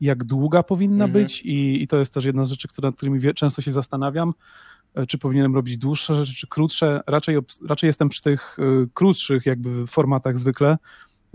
jak 0.00 0.24
długa 0.24 0.62
powinna 0.62 1.04
mhm. 1.04 1.24
być 1.24 1.42
i, 1.42 1.82
i 1.82 1.88
to 1.88 1.98
jest 1.98 2.14
też 2.14 2.24
jedna 2.24 2.44
z 2.44 2.50
rzeczy, 2.50 2.68
nad 2.82 2.96
którymi 2.96 3.34
często 3.34 3.62
się 3.62 3.70
zastanawiam, 3.70 4.34
E, 4.94 5.06
czy 5.06 5.18
powinienem 5.18 5.54
robić 5.54 5.78
dłuższe 5.78 6.16
rzeczy, 6.16 6.34
czy 6.34 6.46
krótsze. 6.46 7.00
Raczej, 7.06 7.38
raczej 7.68 7.86
jestem 7.86 8.08
przy 8.08 8.22
tych 8.22 8.56
e, 8.58 8.86
krótszych 8.94 9.46
jakby 9.46 9.86
formatach 9.86 10.38
zwykle, 10.38 10.78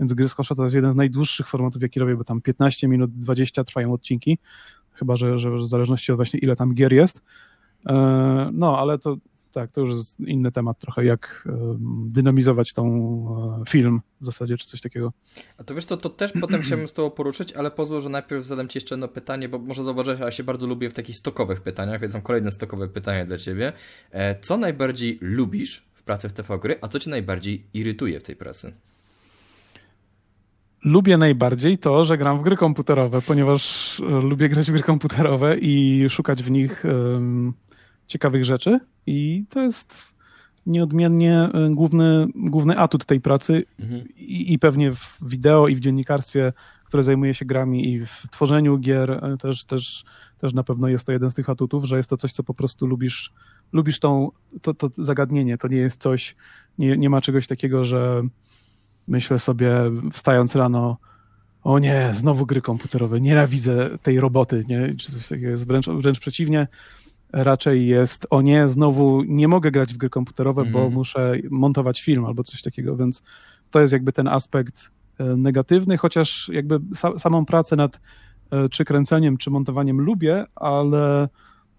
więc 0.00 0.12
gry 0.12 0.28
z 0.28 0.34
kosza 0.34 0.54
to 0.54 0.62
jest 0.62 0.74
jeden 0.74 0.92
z 0.92 0.94
najdłuższych 0.94 1.48
formatów, 1.48 1.82
jaki 1.82 2.00
robię, 2.00 2.16
bo 2.16 2.24
tam 2.24 2.40
15 2.40 2.88
minut, 2.88 3.10
20 3.12 3.64
trwają 3.64 3.92
odcinki, 3.92 4.38
chyba, 4.94 5.16
że, 5.16 5.38
że 5.38 5.50
w 5.50 5.66
zależności 5.66 6.12
od 6.12 6.16
właśnie 6.16 6.40
ile 6.40 6.56
tam 6.56 6.74
gier 6.74 6.92
jest. 6.92 7.22
E, 7.86 8.50
no, 8.52 8.78
ale 8.78 8.98
to 8.98 9.16
tak, 9.54 9.70
to 9.70 9.80
już 9.80 9.90
jest 9.90 10.20
inny 10.20 10.52
temat 10.52 10.78
trochę, 10.78 11.04
jak 11.04 11.48
dynamizować 12.06 12.72
tą 12.72 12.84
e, 13.60 13.70
film 13.70 14.00
w 14.20 14.24
zasadzie, 14.24 14.56
czy 14.56 14.66
coś 14.66 14.80
takiego. 14.80 15.12
A 15.58 15.64
to 15.64 15.74
wiesz 15.74 15.84
co, 15.84 15.96
to 15.96 16.10
też 16.10 16.32
potem 16.40 16.62
chciałbym 16.62 16.88
z 16.88 16.92
tobą 16.92 17.10
poruszyć, 17.10 17.52
ale 17.52 17.70
pozwól, 17.70 18.00
że 18.00 18.08
najpierw 18.08 18.44
zadam 18.44 18.68
ci 18.68 18.76
jeszcze 18.76 18.94
jedno 18.94 19.08
pytanie, 19.08 19.48
bo 19.48 19.58
może 19.58 19.84
zauważyłeś, 19.84 20.20
ale 20.20 20.32
się 20.32 20.44
bardzo 20.44 20.66
lubię 20.66 20.90
w 20.90 20.94
takich 20.94 21.16
stokowych 21.16 21.60
pytaniach, 21.60 22.00
więc 22.00 22.12
mam 22.12 22.22
kolejne 22.22 22.52
stokowe 22.52 22.88
pytanie 22.88 23.24
dla 23.24 23.38
ciebie. 23.38 23.72
E, 24.10 24.40
co 24.40 24.56
najbardziej 24.56 25.18
lubisz 25.20 25.84
w 25.94 26.02
pracy 26.02 26.28
w 26.28 26.32
TV 26.32 26.58
Gry, 26.58 26.78
a 26.80 26.88
co 26.88 27.00
cię 27.00 27.10
najbardziej 27.10 27.66
irytuje 27.74 28.20
w 28.20 28.22
tej 28.22 28.36
pracy? 28.36 28.72
Lubię 30.84 31.16
najbardziej 31.16 31.78
to, 31.78 32.04
że 32.04 32.18
gram 32.18 32.38
w 32.38 32.42
gry 32.42 32.56
komputerowe, 32.56 33.22
ponieważ 33.22 34.00
e, 34.00 34.20
lubię 34.20 34.48
grać 34.48 34.70
w 34.70 34.72
gry 34.72 34.82
komputerowe 34.82 35.56
i 35.58 36.04
szukać 36.08 36.42
w 36.42 36.50
nich 36.50 36.84
um, 36.84 37.52
ciekawych 38.06 38.44
rzeczy. 38.44 38.80
I 39.06 39.44
to 39.50 39.60
jest 39.60 40.14
nieodmiennie 40.66 41.38
e, 41.38 41.70
główny, 41.70 42.26
główny 42.34 42.78
atut 42.78 43.04
tej 43.04 43.20
pracy 43.20 43.64
mhm. 43.80 44.08
I, 44.16 44.52
I, 44.52 44.58
pewnie 44.58 44.92
w 44.92 45.18
wideo 45.22 45.68
i 45.68 45.74
w 45.74 45.80
dziennikarstwie, 45.80 46.52
które 46.84 47.02
zajmuje 47.02 47.34
się 47.34 47.44
grami 47.44 47.92
i 47.92 48.06
w 48.06 48.22
tworzeniu 48.30 48.78
gier 48.78 49.10
e, 49.10 49.36
też, 49.36 49.64
też, 49.64 50.04
też 50.38 50.54
na 50.54 50.64
pewno 50.64 50.88
jest 50.88 51.06
to 51.06 51.12
jeden 51.12 51.30
z 51.30 51.34
tych 51.34 51.50
atutów, 51.50 51.84
że 51.84 51.96
jest 51.96 52.10
to 52.10 52.16
coś, 52.16 52.32
co 52.32 52.42
po 52.42 52.54
prostu 52.54 52.86
lubisz, 52.86 53.32
lubisz 53.72 54.00
tą, 54.00 54.30
to, 54.62 54.74
to 54.74 54.90
zagadnienie. 54.98 55.58
To 55.58 55.68
nie 55.68 55.76
jest 55.76 56.00
coś, 56.00 56.36
nie, 56.78 56.96
nie 56.96 57.10
ma 57.10 57.20
czegoś 57.20 57.46
takiego, 57.46 57.84
że 57.84 58.22
myślę 59.08 59.38
sobie, 59.38 59.76
wstając 60.12 60.56
rano, 60.56 60.96
o 61.64 61.78
nie, 61.78 62.10
znowu 62.14 62.46
gry 62.46 62.60
komputerowe, 62.60 63.20
nienawidzę 63.20 63.98
tej 64.02 64.20
roboty, 64.20 64.64
nie? 64.68 64.94
czy 64.94 65.12
coś 65.12 65.28
takiego 65.28 65.48
jest 65.48 65.66
wręcz, 65.66 65.86
wręcz 65.88 66.20
przeciwnie. 66.20 66.68
Raczej 67.32 67.86
jest, 67.86 68.26
o 68.30 68.42
nie, 68.42 68.68
znowu 68.68 69.22
nie 69.22 69.48
mogę 69.48 69.70
grać 69.70 69.94
w 69.94 69.96
gry 69.96 70.10
komputerowe, 70.10 70.62
mm. 70.62 70.72
bo 70.72 70.78
mhm. 70.78 70.94
muszę 70.94 71.32
montować 71.50 72.02
film 72.02 72.24
albo 72.24 72.42
coś 72.44 72.62
takiego, 72.62 72.96
więc 72.96 73.22
to 73.70 73.80
jest 73.80 73.92
jakby 73.92 74.12
ten 74.12 74.28
aspekt 74.28 74.90
e, 75.18 75.24
negatywny, 75.24 75.96
chociaż 75.96 76.50
jakby 76.52 76.80
sa 76.94 77.18
samą 77.18 77.46
pracę 77.46 77.76
nad 77.76 78.00
e, 78.50 78.68
czy 78.68 78.84
kręceniem, 78.84 79.36
czy 79.36 79.50
montowaniem 79.50 80.00
lubię, 80.00 80.44
ale 80.54 81.28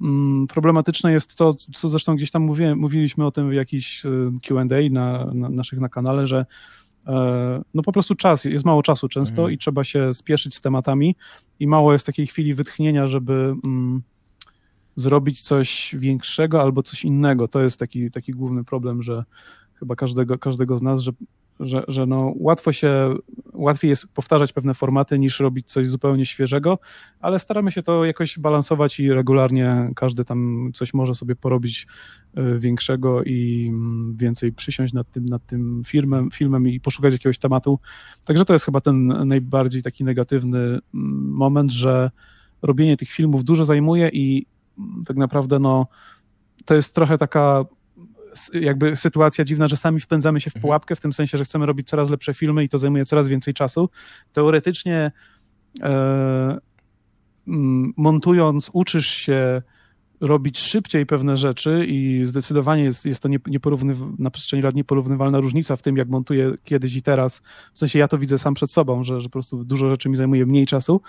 mm, 0.01 0.48
problematyczne 0.48 1.12
jest 1.12 1.36
to, 1.36 1.53
co 1.53 1.89
zresztą 1.89 2.15
gdzieś 2.15 2.32
tam 2.32 2.41
mówię, 2.41 2.75
mówiliśmy 2.75 3.25
o 3.25 3.32
tym 3.32 3.50
w 3.50 3.53
jakiś 3.53 4.05
e, 4.05 4.10
Q&A 4.48 4.89
na, 4.91 5.25
na 5.34 5.50
naszych 5.50 5.79
na 5.79 5.89
kanale, 5.89 6.27
że 6.27 6.46
no 7.74 7.84
po 7.84 7.92
prostu 7.92 8.16
czas, 8.16 8.46
jest 8.46 8.66
mało 8.66 8.84
czasu 8.84 9.08
często 9.08 9.42
mhm. 9.42 9.54
i 9.54 9.58
trzeba 9.58 9.84
się 9.84 10.14
spieszyć 10.14 10.56
z 10.56 10.62
tematami 10.62 11.16
i 11.60 11.68
mało 11.68 11.94
jest 11.94 12.06
takiej 12.06 12.28
chwili 12.28 12.54
wytchnienia, 12.54 13.08
żeby 13.08 13.56
mm, 13.66 14.02
zrobić 14.96 15.42
coś 15.42 15.96
większego 16.00 16.62
albo 16.62 16.84
coś 16.84 17.06
innego. 17.06 17.48
To 17.48 17.60
jest 17.60 17.80
taki, 17.80 18.12
taki 18.12 18.32
główny 18.32 18.64
problem, 18.64 19.04
że 19.04 19.24
chyba 19.74 19.96
każdego, 19.96 20.38
każdego 20.38 20.78
z 20.78 20.82
nas, 20.82 21.02
że 21.02 21.12
że, 21.60 21.84
że 21.88 22.06
no 22.06 22.34
łatwo 22.36 22.72
się, 22.72 23.16
łatwiej 23.54 23.90
jest 23.90 24.14
powtarzać 24.14 24.54
pewne 24.54 24.74
formaty 24.74 25.20
niż 25.20 25.40
robić 25.40 25.72
coś 25.72 25.88
zupełnie 25.88 26.26
świeżego, 26.26 26.80
ale 27.20 27.40
staramy 27.40 27.72
się 27.72 27.84
to 27.84 28.06
jakoś 28.06 28.40
balansować 28.40 29.00
i 29.00 29.14
regularnie 29.14 29.92
każdy 29.96 30.26
tam 30.26 30.72
coś 30.74 30.94
może 30.94 31.16
sobie 31.16 31.36
porobić 31.36 31.88
y, 32.38 32.60
większego 32.60 33.24
i 33.24 33.68
mm, 33.70 34.16
więcej 34.18 34.54
przysiąść 34.54 34.94
nad 34.94 35.12
tym, 35.12 35.26
nad 35.26 35.46
tym 35.46 35.82
filmem, 35.86 36.32
filmem 36.32 36.68
i 36.68 36.80
poszukać 36.80 37.14
jakiegoś 37.14 37.38
tematu. 37.38 37.80
Także 38.26 38.46
to 38.46 38.54
jest 38.54 38.66
chyba 38.66 38.82
ten 38.82 39.28
najbardziej 39.28 39.84
taki 39.84 40.04
negatywny 40.04 40.60
mm, 40.60 40.82
moment, 41.32 41.72
że 41.72 42.12
robienie 42.62 42.98
tych 42.98 43.12
filmów 43.12 43.44
dużo 43.44 43.66
zajmuje 43.66 44.10
i 44.10 44.46
mm, 44.78 45.04
tak 45.08 45.18
naprawdę 45.18 45.60
no 45.60 45.88
to 46.66 46.76
jest 46.76 46.94
trochę 46.94 47.18
taka 47.18 47.66
jakby 48.54 48.96
sytuacja 48.96 49.46
dziwna, 49.46 49.68
że 49.68 49.77
sami 49.77 50.00
wpędzamy 50.00 50.42
się 50.42 50.50
w 50.50 50.56
mhm. 50.56 50.62
pułapkę, 50.62 50.96
w 50.96 51.01
tym 51.01 51.13
sensie, 51.13 51.38
że 51.38 51.46
chcemy 51.46 51.65
robić 51.65 51.88
coraz 51.88 52.10
lepsze 52.10 52.34
filmy 52.34 52.63
i 52.63 52.70
to 52.70 52.77
zajmuje 52.77 53.06
coraz 53.06 53.27
więcej 53.27 53.54
czasu. 53.54 53.89
Teoretycznie 54.34 55.12
e, 55.82 56.58
montując, 57.98 58.70
uczysz 58.74 59.08
się 59.08 59.62
robić 60.22 60.60
szybciej 60.60 61.06
pewne 61.06 61.38
rzeczy 61.38 61.86
i 61.88 62.22
zdecydowanie 62.24 62.84
jest, 62.84 63.06
jest 63.06 63.24
to 63.24 63.30
na 64.20 64.30
przestrzeni 64.30 64.63
lat 64.63 64.75
nieporównywalna 64.75 65.39
różnica 65.39 65.75
w 65.75 65.82
tym, 65.82 65.98
jak 65.98 66.10
montuję 66.10 66.54
kiedyś 66.63 66.96
i 66.96 67.01
teraz. 67.01 67.42
W 67.74 67.80
sensie 67.80 68.00
ja 68.00 68.08
to 68.08 68.18
widzę 68.18 68.38
sam 68.38 68.54
przed 68.54 68.72
sobą, 68.72 69.04
że, 69.04 69.22
że 69.22 69.30
po 69.30 69.34
prostu 69.34 69.63
dużo 69.63 69.89
rzeczy 69.89 70.10
mi 70.10 70.15
zajmuje 70.15 70.46
mniej 70.46 70.65
czasu, 70.65 71.01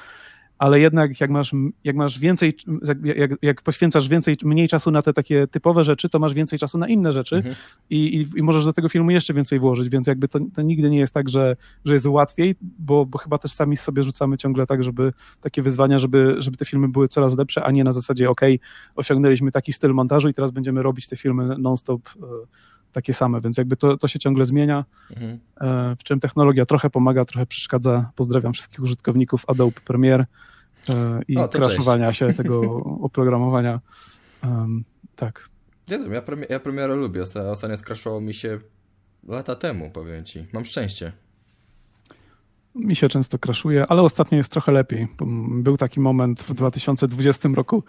ale 0.58 0.80
jednak 0.80 1.20
jak 1.20 1.30
masz, 1.30 1.52
jak 1.84 1.96
masz 1.96 2.18
więcej, 2.18 2.56
jak, 3.02 3.30
jak 3.42 3.62
poświęcasz 3.62 4.08
więcej, 4.08 4.36
mniej 4.44 4.68
czasu 4.68 4.90
na 4.90 5.02
te 5.02 5.12
takie 5.12 5.46
typowe 5.46 5.84
rzeczy, 5.84 6.08
to 6.08 6.18
masz 6.18 6.34
więcej 6.34 6.58
czasu 6.58 6.78
na 6.78 6.88
inne 6.88 7.12
rzeczy 7.12 7.36
mhm. 7.36 7.54
i, 7.90 7.96
i, 7.96 8.38
i, 8.38 8.42
możesz 8.42 8.64
do 8.64 8.72
tego 8.72 8.88
filmu 8.88 9.10
jeszcze 9.10 9.34
więcej 9.34 9.58
włożyć, 9.58 9.88
więc 9.88 10.06
jakby 10.06 10.28
to, 10.28 10.38
to 10.54 10.62
nigdy 10.62 10.90
nie 10.90 10.98
jest 10.98 11.14
tak, 11.14 11.28
że, 11.28 11.56
że 11.84 11.94
jest 11.94 12.06
łatwiej, 12.06 12.54
bo, 12.60 13.06
bo 13.06 13.18
chyba 13.18 13.38
też 13.38 13.52
sami 13.52 13.76
sobie 13.76 14.02
rzucamy 14.02 14.38
ciągle 14.38 14.66
tak, 14.66 14.84
żeby 14.84 15.12
takie 15.40 15.62
wyzwania, 15.62 15.98
żeby, 15.98 16.36
żeby 16.38 16.56
te 16.56 16.64
filmy 16.64 16.88
były 16.88 17.08
coraz 17.08 17.36
lepsze, 17.36 17.64
a 17.64 17.70
nie 17.70 17.84
na 17.84 17.92
zasadzie, 17.92 18.30
ok, 18.30 18.40
osiągnęliśmy 18.96 19.52
taki 19.52 19.72
styl 19.72 19.94
montażu 19.94 20.28
i 20.28 20.34
teraz 20.34 20.50
będziemy 20.50 20.82
robić 20.82 21.08
te 21.08 21.16
filmy 21.16 21.58
non-stop 21.58 22.00
e, 22.08 22.26
takie 22.96 23.14
same, 23.14 23.40
więc 23.40 23.56
jakby 23.56 23.76
to, 23.76 23.96
to 23.96 24.08
się 24.08 24.18
ciągle 24.18 24.44
zmienia, 24.44 24.84
mhm. 25.10 25.38
E, 25.60 25.96
w 25.96 26.02
czym 26.02 26.20
technologia 26.20 26.66
trochę 26.66 26.90
pomaga, 26.90 27.24
trochę 27.24 27.46
przeszkadza. 27.46 28.10
Pozdrawiam 28.14 28.52
wszystkich 28.52 28.80
użytkowników 28.80 29.44
Adobe 29.46 29.80
Premiere 29.84 30.26
e, 30.88 31.20
i 31.28 31.36
o, 31.36 31.48
crashowania 31.48 32.12
się 32.12 32.34
tego 32.34 32.60
oprogramowania. 33.08 33.80
Um, 34.44 34.84
tak. 35.16 35.48
Nie 35.88 35.98
wiem, 35.98 36.12
ja, 36.12 36.22
premier, 36.22 36.50
ja 36.50 36.60
Premiere 36.60 36.94
lubię. 36.94 37.22
Ostatnio 37.22 37.76
skraszowało 37.76 38.20
mi 38.20 38.34
się 38.34 38.58
lata 39.28 39.54
temu, 39.54 39.90
powiem 39.90 40.24
ci. 40.24 40.46
Mam 40.52 40.64
szczęście 40.64 41.12
mi 42.76 42.96
się 42.96 43.08
często 43.08 43.38
kraszuje, 43.38 43.86
ale 43.86 44.02
ostatnio 44.02 44.38
jest 44.38 44.52
trochę 44.52 44.72
lepiej. 44.72 45.08
Był 45.48 45.76
taki 45.76 46.00
moment 46.00 46.42
w 46.42 46.54
2020 46.54 47.48
roku, 47.54 47.82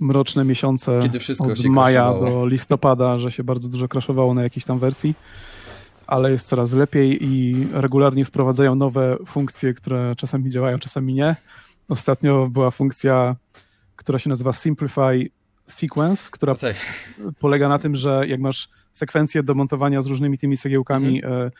mroczne 0.00 0.44
miesiące 0.44 0.98
Kiedy 1.02 1.18
wszystko 1.18 1.46
od 1.46 1.64
maja 1.64 2.14
do 2.14 2.46
listopada, 2.46 3.18
że 3.18 3.30
się 3.30 3.44
bardzo 3.44 3.68
dużo 3.68 3.88
kraszowało 3.88 4.34
na 4.34 4.42
jakiejś 4.42 4.64
tam 4.64 4.78
wersji, 4.78 5.14
ale 6.06 6.30
jest 6.30 6.48
coraz 6.48 6.72
lepiej 6.72 7.24
i 7.24 7.66
regularnie 7.72 8.24
wprowadzają 8.24 8.74
nowe 8.74 9.16
funkcje, 9.26 9.74
które 9.74 10.14
czasami 10.16 10.50
działają, 10.50 10.78
czasami 10.78 11.14
nie. 11.14 11.36
Ostatnio 11.88 12.46
była 12.46 12.70
funkcja, 12.70 13.36
która 13.96 14.18
się 14.18 14.30
nazywa 14.30 14.52
Simplify 14.52 15.30
Sequence, 15.66 16.28
która 16.32 16.54
polega 17.38 17.68
na 17.68 17.78
tym, 17.78 17.96
że 17.96 18.24
jak 18.28 18.40
masz 18.40 18.68
sekwencję 18.92 19.42
do 19.42 19.54
montowania 19.54 20.02
z 20.02 20.06
różnymi 20.06 20.38
tymi 20.38 20.56
cegiełkami, 20.56 21.24
mhm. 21.24 21.50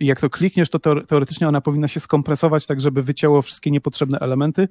I 0.00 0.06
jak 0.06 0.20
to 0.20 0.30
klikniesz, 0.30 0.70
to 0.70 0.78
teoretycznie 1.06 1.48
ona 1.48 1.60
powinna 1.60 1.88
się 1.88 2.00
skompresować 2.00 2.66
tak, 2.66 2.80
żeby 2.80 3.02
wycięło 3.02 3.42
wszystkie 3.42 3.70
niepotrzebne 3.70 4.18
elementy. 4.18 4.68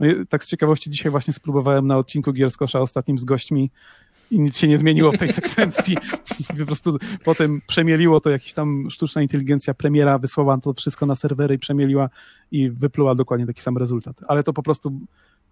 No 0.00 0.06
tak 0.28 0.44
z 0.44 0.48
ciekawości 0.48 0.90
dzisiaj 0.90 1.10
właśnie 1.10 1.32
spróbowałem 1.32 1.86
na 1.86 1.98
odcinku 1.98 2.32
Gierskosza 2.32 2.80
ostatnim 2.80 3.18
z 3.18 3.24
gośćmi 3.24 3.70
i 4.30 4.40
nic 4.40 4.58
się 4.58 4.68
nie 4.68 4.78
zmieniło 4.78 5.12
w 5.12 5.18
tej 5.18 5.28
sekwencji. 5.42 5.96
po 6.58 6.66
prostu 6.66 6.96
potem 7.24 7.60
przemieliło 7.66 8.20
to 8.20 8.30
jakiś 8.30 8.52
tam 8.52 8.90
sztuczna 8.90 9.22
inteligencja 9.22 9.74
premiera, 9.74 10.18
wysłała 10.18 10.58
to 10.58 10.72
wszystko 10.72 11.06
na 11.06 11.14
serwery 11.14 11.54
i 11.54 11.58
przemieliła 11.58 12.08
i 12.50 12.70
wypluła 12.70 13.14
dokładnie 13.14 13.46
taki 13.46 13.62
sam 13.62 13.78
rezultat. 13.78 14.20
Ale 14.28 14.42
to 14.42 14.52
po 14.52 14.62
prostu 14.62 15.00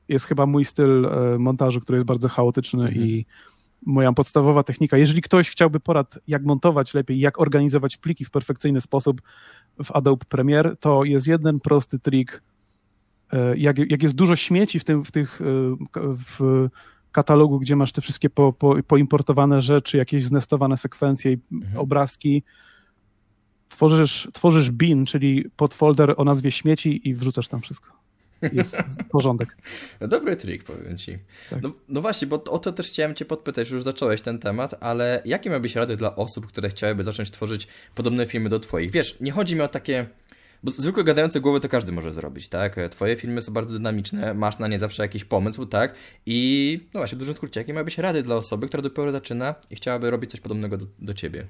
jest 0.09 0.27
chyba 0.27 0.47
mój 0.47 0.65
styl 0.65 1.07
e, 1.07 1.39
montażu, 1.39 1.81
który 1.81 1.97
jest 1.97 2.07
bardzo 2.07 2.29
chaotyczny 2.29 2.85
mhm. 2.85 3.03
i 3.07 3.27
moja 3.87 4.12
podstawowa 4.12 4.62
technika. 4.62 4.96
Jeżeli 4.96 5.22
ktoś 5.22 5.50
chciałby 5.50 5.80
porad, 5.80 6.18
jak 6.26 6.42
montować 6.44 6.94
lepiej, 6.94 7.20
jak 7.20 7.40
organizować 7.40 7.96
pliki 7.96 8.25
w 8.25 8.30
perfekcyjny 8.30 8.80
sposób 8.80 9.22
w 9.84 9.92
Adobe 9.92 10.25
Premiere, 10.28 10.76
to 10.76 11.04
jest 11.04 11.26
jeden 11.26 11.60
prosty 11.60 11.99
trik. 11.99 12.42
E, 13.32 13.56
jak, 13.56 13.90
jak 13.90 14.02
jest 14.02 14.14
dużo 14.14 14.37
śmieci 14.37 14.80
w, 14.80 14.84
tym, 14.84 15.04
w 15.04 15.10
tych 15.10 15.40
e, 15.40 15.44
w 15.96 16.68
katalogu, 17.12 17.58
gdzie 17.58 17.76
masz 17.76 17.92
te 17.92 18.00
wszystkie 18.00 18.30
po, 18.30 18.52
po, 18.52 18.82
poimportowane 18.87 19.62
rzeczy, 19.62 19.96
jakieś 19.96 20.22
znestowane 20.22 20.76
sekwencje 20.76 21.32
i 21.32 21.38
mhm. 21.52 21.78
obrazki, 21.78 22.42
tworzysz, 23.68 24.28
tworzysz 24.32 24.70
bin, 24.70 25.06
czyli 25.06 25.44
podfolder 25.56 26.14
o 26.16 26.25
nazwie 26.25 26.50
śmieci 26.50 27.08
i 27.08 27.14
wrzucasz 27.14 27.49
tam 27.49 27.60
wszystko 27.60 28.00
jest 28.52 28.76
porządek. 29.12 29.56
No, 30.00 30.09
dobry 30.09 30.37
trik, 30.37 30.64
powiem 30.64 30.99
ci. 30.99 31.18
Tak. 31.50 31.62
No, 31.62 31.73
no, 31.88 32.00
właśnie, 32.00 32.28
bo 32.28 32.44
o 32.44 32.59
to 32.59 32.73
też 32.73 32.88
chciałem 32.88 33.14
cię 33.14 33.25
podpytać, 33.25 33.70
już 33.70 33.82
zacząłeś 33.82 34.20
ten 34.20 34.38
temat, 34.38 34.75
ale 34.80 35.23
jakie 35.25 35.50
miałbyś 35.50 35.76
rady 35.76 35.97
dla 35.97 36.16
osób, 36.16 36.47
które 36.47 36.68
chciałyby 36.68 37.02
zacząć 37.02 37.30
tworzyć 37.30 37.68
podobne 37.94 38.26
filmy 38.26 38.49
do 38.49 38.61
twoich? 38.61 38.90
Wiesz, 38.90 39.16
nie 39.20 39.32
chodzi 39.32 39.54
mi 39.54 39.61
o 39.61 39.68
takie... 39.68 40.06
Bo 40.62 40.70
zwykłe 40.70 41.04
gadające 41.04 41.40
głowy 41.40 41.61
to 41.61 41.68
każdy 41.68 41.92
może 41.92 42.12
zrobić, 42.12 42.49
tak? 42.49 42.76
Twoje 42.90 43.16
filmy 43.16 43.42
są 43.42 43.52
bardzo 43.52 43.73
dynamiczne, 43.73 44.35
masz 44.35 44.59
na 44.59 44.68
nie 44.68 44.78
zawsze 44.78 45.02
jakiś 45.02 45.25
pomysł, 45.25 45.66
tak? 45.66 45.94
I 46.26 46.80
no 46.94 47.00
właśnie, 47.00 47.16
w 47.16 47.18
dużym 47.18 47.35
skrócie, 47.35 47.61
jakie 47.61 47.73
miałbyś 47.73 47.99
rady 47.99 48.23
dla 48.23 48.37
osoby, 48.37 48.68
która 48.68 48.82
dopiero 48.82 49.12
zaczyna 49.12 49.54
i 49.70 49.76
chciałaby 49.76 50.11
robić 50.11 50.30
coś 50.30 50.40
podobnego 50.40 50.76
do, 50.76 50.87
do 50.99 51.14
ciebie? 51.14 51.47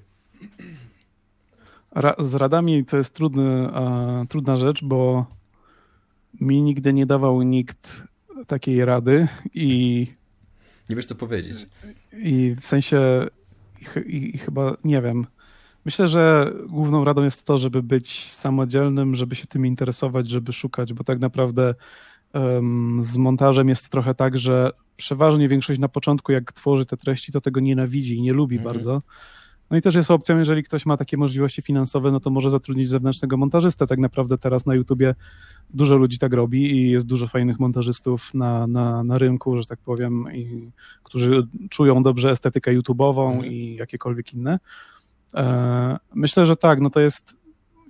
Ra 1.95 2.15
z 2.19 2.35
radami 2.35 2.85
to 2.85 2.97
jest 2.97 3.15
trudny, 3.15 3.71
trudna 4.29 4.57
rzecz, 4.57 4.85
bo 4.85 5.27
mi 6.41 6.63
nigdy 6.63 6.93
nie 6.93 7.07
dawał 7.07 7.43
nikt 7.43 8.03
takiej 8.47 8.85
rady 8.85 9.29
i... 9.55 10.07
Nie 10.89 10.97
wiesz, 10.97 11.07
co 11.07 11.15
powiedzieć. 11.15 11.67
I 12.13 12.57
w 12.61 12.67
sensie 12.67 13.27
i, 14.07 14.35
i 14.35 14.39
chyba, 14.39 14.77
nie 14.85 15.03
wiem, 15.03 15.27
myślę, 15.85 16.07
że 16.07 16.53
główną 16.69 17.05
radą 17.05 17.25
jest 17.25 17.45
to, 17.45 17.59
żeby 17.59 17.83
być 17.83 18.33
samodzielnym, 18.33 19.15
żeby 19.15 19.35
się 19.35 19.47
tym 19.47 19.67
interesować, 19.67 20.29
żeby 20.29 20.53
szukać, 20.53 20.93
bo 20.93 21.05
tak 21.05 21.19
naprawdę 21.19 21.75
um, 22.35 23.01
z 23.05 23.17
montażem 23.17 23.69
jest 23.69 23.89
trochę 23.89 24.15
tak, 24.15 24.39
że 24.39 24.73
przeważnie 24.97 25.49
większość 25.49 25.81
na 25.81 25.89
początku, 25.89 26.33
jak 26.33 26.53
tworzy 26.53 26.87
te 26.87 26.97
treści, 26.97 27.33
to 27.33 27.41
tego 27.41 27.61
nienawidzi 27.61 28.17
i 28.17 28.23
nie 28.23 28.33
lubi 28.33 28.57
mhm. 28.57 28.75
bardzo. 28.75 29.03
No 29.71 29.77
i 29.77 29.83
też 29.83 29.95
jest 29.95 30.11
opcją, 30.11 30.39
jeżeli 30.39 30.63
ktoś 30.63 30.87
ma 30.87 30.97
takie 30.97 31.17
możliwości 31.17 31.63
finansowe, 31.63 32.11
no 32.11 32.21
to 32.21 32.31
może 32.31 32.51
zatrudnić 32.51 32.89
zewnętrznego 32.89 33.37
montażystę. 33.37 33.87
Tak 33.87 33.99
naprawdę 33.99 34.39
teraz 34.39 34.67
na 34.67 34.75
YouTubie 34.75 35.15
dużo 35.75 35.97
ludzi 35.97 36.19
tak 36.19 36.35
robi 36.35 36.73
i 36.73 36.91
jest 36.91 37.07
dużo 37.07 37.27
fajnych 37.27 37.61
montażystów 37.61 38.35
na, 38.35 38.67
na, 38.67 39.05
na 39.05 39.19
rynku, 39.19 39.57
że 39.57 39.67
tak 39.67 39.79
powiem, 39.79 40.25
i, 40.35 40.71
którzy 41.03 41.47
czują 41.71 42.03
dobrze 42.03 42.31
estetykę 42.31 42.79
YouTube'ową 42.79 43.27
mhm. 43.27 43.53
i 43.53 43.75
jakiekolwiek 43.75 44.35
inne. 44.35 44.59
E, 45.35 45.97
myślę, 46.15 46.47
że 46.47 46.57
tak, 46.57 46.81
no 46.81 46.91
to 46.91 47.01
jest, 47.01 47.37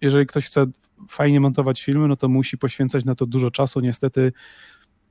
jeżeli 0.03 0.27
ktoś 0.27 0.47
chce 0.47 0.67
fajnie 1.09 1.41
montować 1.41 1.83
filmy, 1.83 2.09
no 2.09 2.17
to 2.17 2.29
musi 2.29 2.59
poświęcać 2.59 3.05
na 3.05 3.15
to 3.15 3.27
dużo 3.27 3.51
czasu. 3.51 3.81
Niestety 3.81 4.33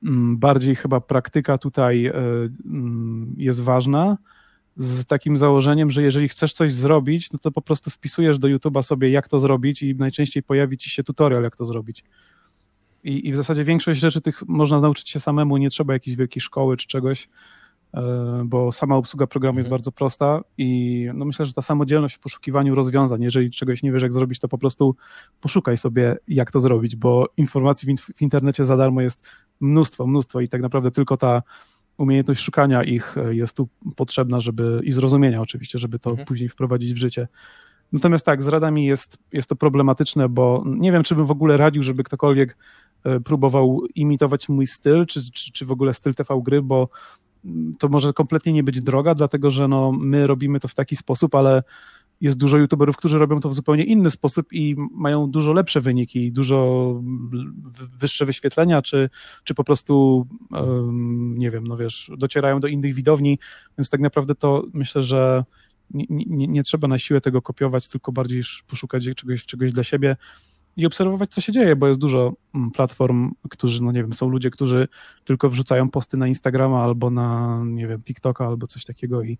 mm, 0.04 0.38
bardziej 0.38 0.76
chyba 0.76 1.00
praktyka 1.00 1.58
tutaj 1.58 2.06
e, 2.06 2.14
mm, 2.64 3.34
jest 3.38 3.60
ważna 3.60 4.16
z 4.76 5.06
takim 5.06 5.36
założeniem, 5.36 5.90
że 5.90 6.02
jeżeli 6.02 6.28
chcesz 6.28 6.52
coś 6.52 6.72
zrobić, 6.72 7.32
no 7.32 7.38
to 7.38 7.50
po 7.50 7.62
prostu 7.62 7.90
wpisujesz 7.90 8.38
do 8.38 8.48
YouTube'a 8.48 8.82
sobie, 8.82 9.10
jak 9.10 9.28
to 9.28 9.38
zrobić, 9.38 9.82
i 9.82 9.94
najczęściej 9.94 10.42
pojawi 10.42 10.78
ci 10.78 10.90
się 10.90 11.04
tutorial, 11.04 11.42
jak 11.42 11.56
to 11.56 11.64
zrobić. 11.64 12.04
I, 13.04 13.28
I 13.28 13.32
w 13.32 13.36
zasadzie 13.36 13.64
większość 13.64 14.00
rzeczy 14.00 14.20
tych 14.20 14.48
można 14.48 14.80
nauczyć 14.80 15.10
się 15.10 15.20
samemu, 15.20 15.56
nie 15.56 15.70
trzeba 15.70 15.92
jakiejś 15.92 16.16
wielkiej 16.16 16.40
szkoły 16.40 16.76
czy 16.76 16.86
czegoś, 16.86 17.28
e, 17.94 18.42
bo 18.44 18.72
sama 18.72 18.96
obsługa 18.96 19.26
programu 19.26 19.58
jest 19.58 19.66
mhm. 19.66 19.78
bardzo 19.78 19.92
prosta 19.92 20.40
i 20.58 21.08
no 21.14 21.24
myślę, 21.24 21.46
że 21.46 21.52
ta 21.52 21.62
samodzielność 21.62 22.14
w 22.14 22.18
poszukiwaniu 22.18 22.74
rozwiązań, 22.74 23.22
jeżeli 23.22 23.50
czegoś 23.50 23.82
nie 23.82 23.92
wiesz, 23.92 24.02
jak 24.02 24.12
zrobić, 24.12 24.40
to 24.40 24.48
po 24.48 24.58
prostu 24.58 24.96
poszukaj 25.40 25.76
sobie, 25.76 26.16
jak 26.28 26.50
to 26.50 26.60
zrobić, 26.60 26.96
bo 26.96 27.28
informacji 27.36 27.96
w, 27.96 28.00
w 28.00 28.22
internecie 28.22 28.64
za 28.64 28.76
darmo 28.76 29.00
jest 29.00 29.22
mnóstwo, 29.60 30.06
mnóstwo 30.06 30.40
i 30.40 30.48
tak 30.48 30.62
naprawdę 30.62 30.90
tylko 30.90 31.16
ta 31.16 31.42
umiejętność 32.00 32.40
szukania 32.40 32.84
ich 32.84 33.18
e, 33.18 33.34
jest 33.34 33.56
tu 33.56 33.68
potrzebna, 33.96 34.40
żeby 34.40 34.80
i 34.84 34.92
zrozumienia 34.92 35.40
oczywiście, 35.40 35.78
żeby 35.78 35.98
to 35.98 36.10
mhm. 36.10 36.26
później 36.26 36.48
wprowadzić 36.48 36.92
w 36.92 36.96
życie. 36.96 37.28
Natomiast 37.92 38.26
tak, 38.26 38.42
z 38.42 38.48
radami 38.48 38.86
jest, 38.86 39.18
jest 39.32 39.48
to 39.48 39.56
problematyczne, 39.56 40.28
bo 40.28 40.64
nie 40.66 40.92
wiem, 40.92 41.02
czy 41.02 41.14
bym 41.14 41.26
w 41.26 41.30
ogóle 41.30 41.56
radził, 41.56 41.82
żeby 41.82 42.04
ktokolwiek 42.04 42.56
e, 43.04 43.20
próbował 43.20 43.82
imitować 43.94 44.48
mój 44.48 44.66
styl, 44.66 45.06
czy, 45.06 45.30
czy, 45.32 45.52
czy 45.52 45.66
w 45.66 45.72
ogóle 45.72 45.94
styl 45.94 46.14
TV 46.14 46.40
gry, 46.44 46.62
bo 46.62 46.88
mm, 47.44 47.74
to 47.78 47.88
może 47.88 48.12
kompletnie 48.12 48.52
nie 48.52 48.62
być 48.62 48.80
droga, 48.80 49.14
dlatego 49.14 49.50
że 49.50 49.68
no, 49.68 49.92
my 49.92 50.26
robimy 50.26 50.60
to 50.60 50.68
w 50.68 50.74
taki 50.74 50.96
sposób, 50.96 51.34
ale 51.34 51.62
jest 52.20 52.36
dużo 52.36 52.58
youtuberów, 52.58 52.96
którzy 52.96 53.18
robią 53.18 53.40
to 53.40 53.48
w 53.48 53.54
zupełnie 53.54 53.84
inny 53.84 54.10
sposób 54.10 54.52
i 54.52 54.76
mają 54.92 55.30
dużo 55.30 55.52
lepsze 55.52 55.80
wyniki, 55.80 56.32
dużo 56.32 57.00
wyższe 57.98 58.26
wyświetlenia, 58.26 58.82
czy, 58.82 59.10
czy 59.44 59.54
po 59.54 59.64
prostu, 59.64 60.26
nie 61.34 61.50
wiem, 61.50 61.66
no 61.66 61.76
wiesz, 61.76 62.10
docierają 62.16 62.60
do 62.60 62.68
innych 62.68 62.94
widowni, 62.94 63.38
więc 63.78 63.90
tak 63.90 64.00
naprawdę 64.00 64.34
to 64.34 64.64
myślę, 64.72 65.02
że 65.02 65.44
nie, 65.90 66.04
nie, 66.08 66.46
nie 66.46 66.62
trzeba 66.62 66.88
na 66.88 66.98
siłę 66.98 67.20
tego 67.20 67.42
kopiować, 67.42 67.88
tylko 67.88 68.12
bardziej 68.12 68.42
poszukać 68.66 69.04
czegoś, 69.16 69.46
czegoś 69.46 69.72
dla 69.72 69.84
siebie 69.84 70.16
i 70.80 70.86
obserwować, 70.86 71.30
co 71.30 71.40
się 71.40 71.52
dzieje, 71.52 71.76
bo 71.76 71.88
jest 71.88 72.00
dużo 72.00 72.32
mm, 72.54 72.70
platform, 72.70 73.30
którzy, 73.50 73.82
no 73.82 73.92
nie 73.92 74.02
wiem, 74.02 74.12
są 74.12 74.28
ludzie, 74.28 74.50
którzy 74.50 74.88
tylko 75.24 75.50
wrzucają 75.50 75.90
posty 75.90 76.16
na 76.16 76.26
Instagrama 76.26 76.82
albo 76.82 77.10
na, 77.10 77.60
nie 77.64 77.86
wiem, 77.86 78.02
TikToka 78.02 78.46
albo 78.46 78.66
coś 78.66 78.84
takiego 78.84 79.22
i, 79.22 79.38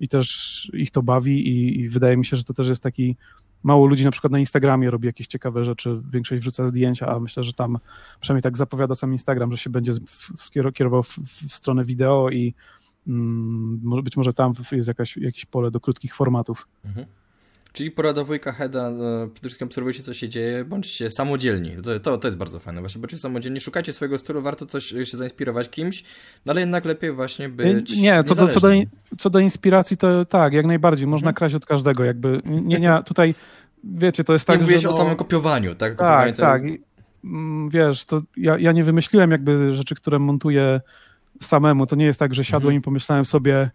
i 0.00 0.08
też 0.08 0.70
ich 0.74 0.90
to 0.90 1.02
bawi 1.02 1.48
i, 1.48 1.80
i 1.80 1.88
wydaje 1.88 2.16
mi 2.16 2.26
się, 2.26 2.36
że 2.36 2.44
to 2.44 2.54
też 2.54 2.68
jest 2.68 2.82
taki 2.82 3.16
mało 3.62 3.86
ludzi 3.86 4.04
na 4.04 4.10
przykład 4.10 4.32
na 4.32 4.38
Instagramie 4.38 4.90
robi 4.90 5.06
jakieś 5.06 5.26
ciekawe 5.26 5.64
rzeczy, 5.64 6.00
większość 6.10 6.40
wrzuca 6.40 6.66
zdjęcia, 6.66 7.08
a 7.08 7.20
myślę, 7.20 7.42
że 7.42 7.52
tam 7.52 7.78
przynajmniej 8.20 8.42
tak 8.42 8.56
zapowiada 8.56 8.94
sam 8.94 9.12
Instagram, 9.12 9.52
że 9.52 9.58
się 9.58 9.70
będzie 9.70 9.92
kierował 10.74 11.02
w, 11.02 11.18
w 11.48 11.54
stronę 11.54 11.84
wideo 11.84 12.30
i 12.30 12.54
mm, 13.06 14.02
być 14.02 14.16
może 14.16 14.32
tam 14.32 14.52
jest 14.72 14.88
jakaś, 14.88 15.16
jakieś 15.16 15.44
pole 15.44 15.70
do 15.70 15.80
krótkich 15.80 16.14
formatów. 16.14 16.68
Mhm. 16.84 17.06
Czyli 17.72 17.90
porada 17.90 18.24
wujka 18.24 18.52
Heda, 18.52 18.90
no, 18.90 19.26
przede 19.26 19.48
wszystkim 19.48 19.66
obserwujcie, 19.66 20.02
co 20.02 20.14
się 20.14 20.28
dzieje, 20.28 20.64
bądźcie 20.64 21.10
samodzielni. 21.10 21.76
To, 21.82 22.00
to, 22.00 22.18
to 22.18 22.28
jest 22.28 22.38
bardzo 22.38 22.60
fajne, 22.60 22.80
właśnie 22.80 23.00
bądźcie 23.00 23.18
samodzielni, 23.18 23.60
szukajcie 23.60 23.92
swojego 23.92 24.18
stylu, 24.18 24.42
warto 24.42 24.66
coś 24.66 24.84
się 24.86 25.16
zainspirować 25.16 25.70
kimś, 25.70 26.04
no 26.46 26.50
ale 26.50 26.60
jednak 26.60 26.84
lepiej 26.84 27.12
właśnie 27.12 27.48
być 27.48 27.96
Nie, 27.96 28.24
co 28.24 28.34
do, 28.34 28.48
co, 28.48 28.60
do, 28.60 28.68
co 29.18 29.30
do 29.30 29.38
inspiracji, 29.38 29.96
to 29.96 30.24
tak, 30.24 30.52
jak 30.52 30.66
najbardziej, 30.66 31.06
można 31.06 31.28
mhm. 31.28 31.34
kraść 31.34 31.54
od 31.54 31.66
każdego, 31.66 32.04
jakby, 32.04 32.40
nie, 32.44 32.76
nie, 32.76 33.02
tutaj, 33.04 33.34
wiecie, 33.84 34.24
to 34.24 34.32
jest 34.32 34.44
tak, 34.44 34.56
nie 34.56 34.62
mówię 34.62 34.80
że... 34.80 34.88
No, 34.88 34.94
o 34.94 34.96
samym 34.96 35.16
kopiowaniu, 35.16 35.74
tak? 35.74 35.96
Tak, 35.96 36.36
tak, 36.36 36.62
mm, 37.24 37.68
wiesz, 37.68 38.04
to 38.04 38.22
ja, 38.36 38.58
ja 38.58 38.72
nie 38.72 38.84
wymyśliłem 38.84 39.30
jakby 39.30 39.74
rzeczy, 39.74 39.94
które 39.94 40.18
montuję 40.18 40.80
samemu, 41.42 41.86
to 41.86 41.96
nie 41.96 42.04
jest 42.04 42.18
tak, 42.18 42.34
że 42.34 42.44
siadłem 42.44 42.70
mhm. 42.70 42.80
i 42.80 42.84
pomyślałem 42.84 43.24
sobie 43.24 43.70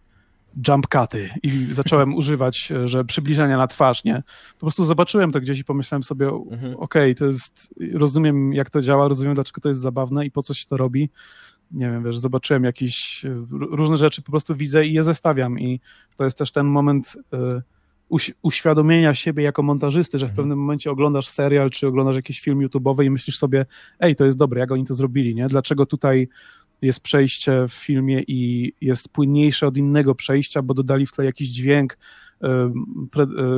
jump 0.68 0.88
cuty 0.88 1.30
i 1.44 1.50
zacząłem 1.72 2.16
używać, 2.20 2.72
e, 2.72 2.88
że 2.88 3.06
przybliżenia 3.06 3.58
na 3.58 3.68
twarz, 3.68 4.04
nie? 4.04 4.24
Po 4.54 4.60
prostu 4.60 4.86
zobaczyłem 4.86 5.32
to 5.32 5.42
gdzieś 5.42 5.60
i 5.60 5.64
pomyślałem 5.64 6.04
sobie, 6.04 6.28
mhm. 6.28 6.76
okej, 6.76 7.12
okay, 7.12 7.16
to 7.16 7.26
jest, 7.26 7.74
rozumiem 7.94 8.54
jak 8.54 8.70
to 8.70 8.82
działa, 8.82 9.08
rozumiem 9.08 9.36
dlaczego 9.36 9.62
to 9.62 9.70
jest 9.70 9.82
zabawne 9.82 10.26
i 10.26 10.32
po 10.32 10.44
co 10.44 10.54
się 10.54 10.66
to 10.66 10.78
robi. 10.78 11.10
Nie 11.72 11.92
wiem, 11.92 12.04
wiesz, 12.04 12.18
zobaczyłem 12.18 12.64
jakieś 12.64 13.26
e, 13.26 13.46
różne 13.52 13.98
rzeczy, 13.98 14.22
po 14.22 14.32
prostu 14.32 14.56
widzę 14.56 14.86
i 14.86 14.94
je 14.94 15.04
zestawiam 15.04 15.60
i 15.60 15.80
to 16.18 16.24
jest 16.24 16.38
też 16.38 16.52
ten 16.52 16.66
moment 16.66 17.18
y, 17.34 17.62
uświadomienia 18.42 19.14
siebie 19.14 19.44
jako 19.44 19.64
montażysty, 19.64 20.20
że 20.20 20.26
w 20.26 20.30
mhm. 20.30 20.36
pewnym 20.36 20.60
momencie 20.60 20.92
oglądasz 20.92 21.28
serial 21.28 21.70
czy 21.70 21.88
oglądasz 21.88 22.16
jakiś 22.16 22.42
film 22.42 22.60
YouTube'owy 22.68 23.04
i 23.06 23.10
myślisz 23.10 23.38
sobie, 23.38 23.66
ej, 24.00 24.16
to 24.16 24.26
jest 24.26 24.38
dobre, 24.38 24.60
jak 24.60 24.72
oni 24.72 24.86
to 24.86 24.94
zrobili, 24.94 25.36
nie? 25.36 25.48
Dlaczego 25.48 25.86
tutaj 25.86 26.28
jest 26.86 27.00
przejście 27.00 27.68
w 27.68 27.74
filmie 27.74 28.24
i 28.28 28.74
jest 28.82 29.10
płynniejsze 29.10 29.68
od 29.68 29.78
innego 29.78 30.16
przejścia, 30.16 30.62
bo 30.62 30.74
dodali 30.74 31.06
w 31.06 31.12
tle 31.12 31.26
jakiś 31.26 31.50
dźwięk, 31.50 31.98
e, 32.44 32.72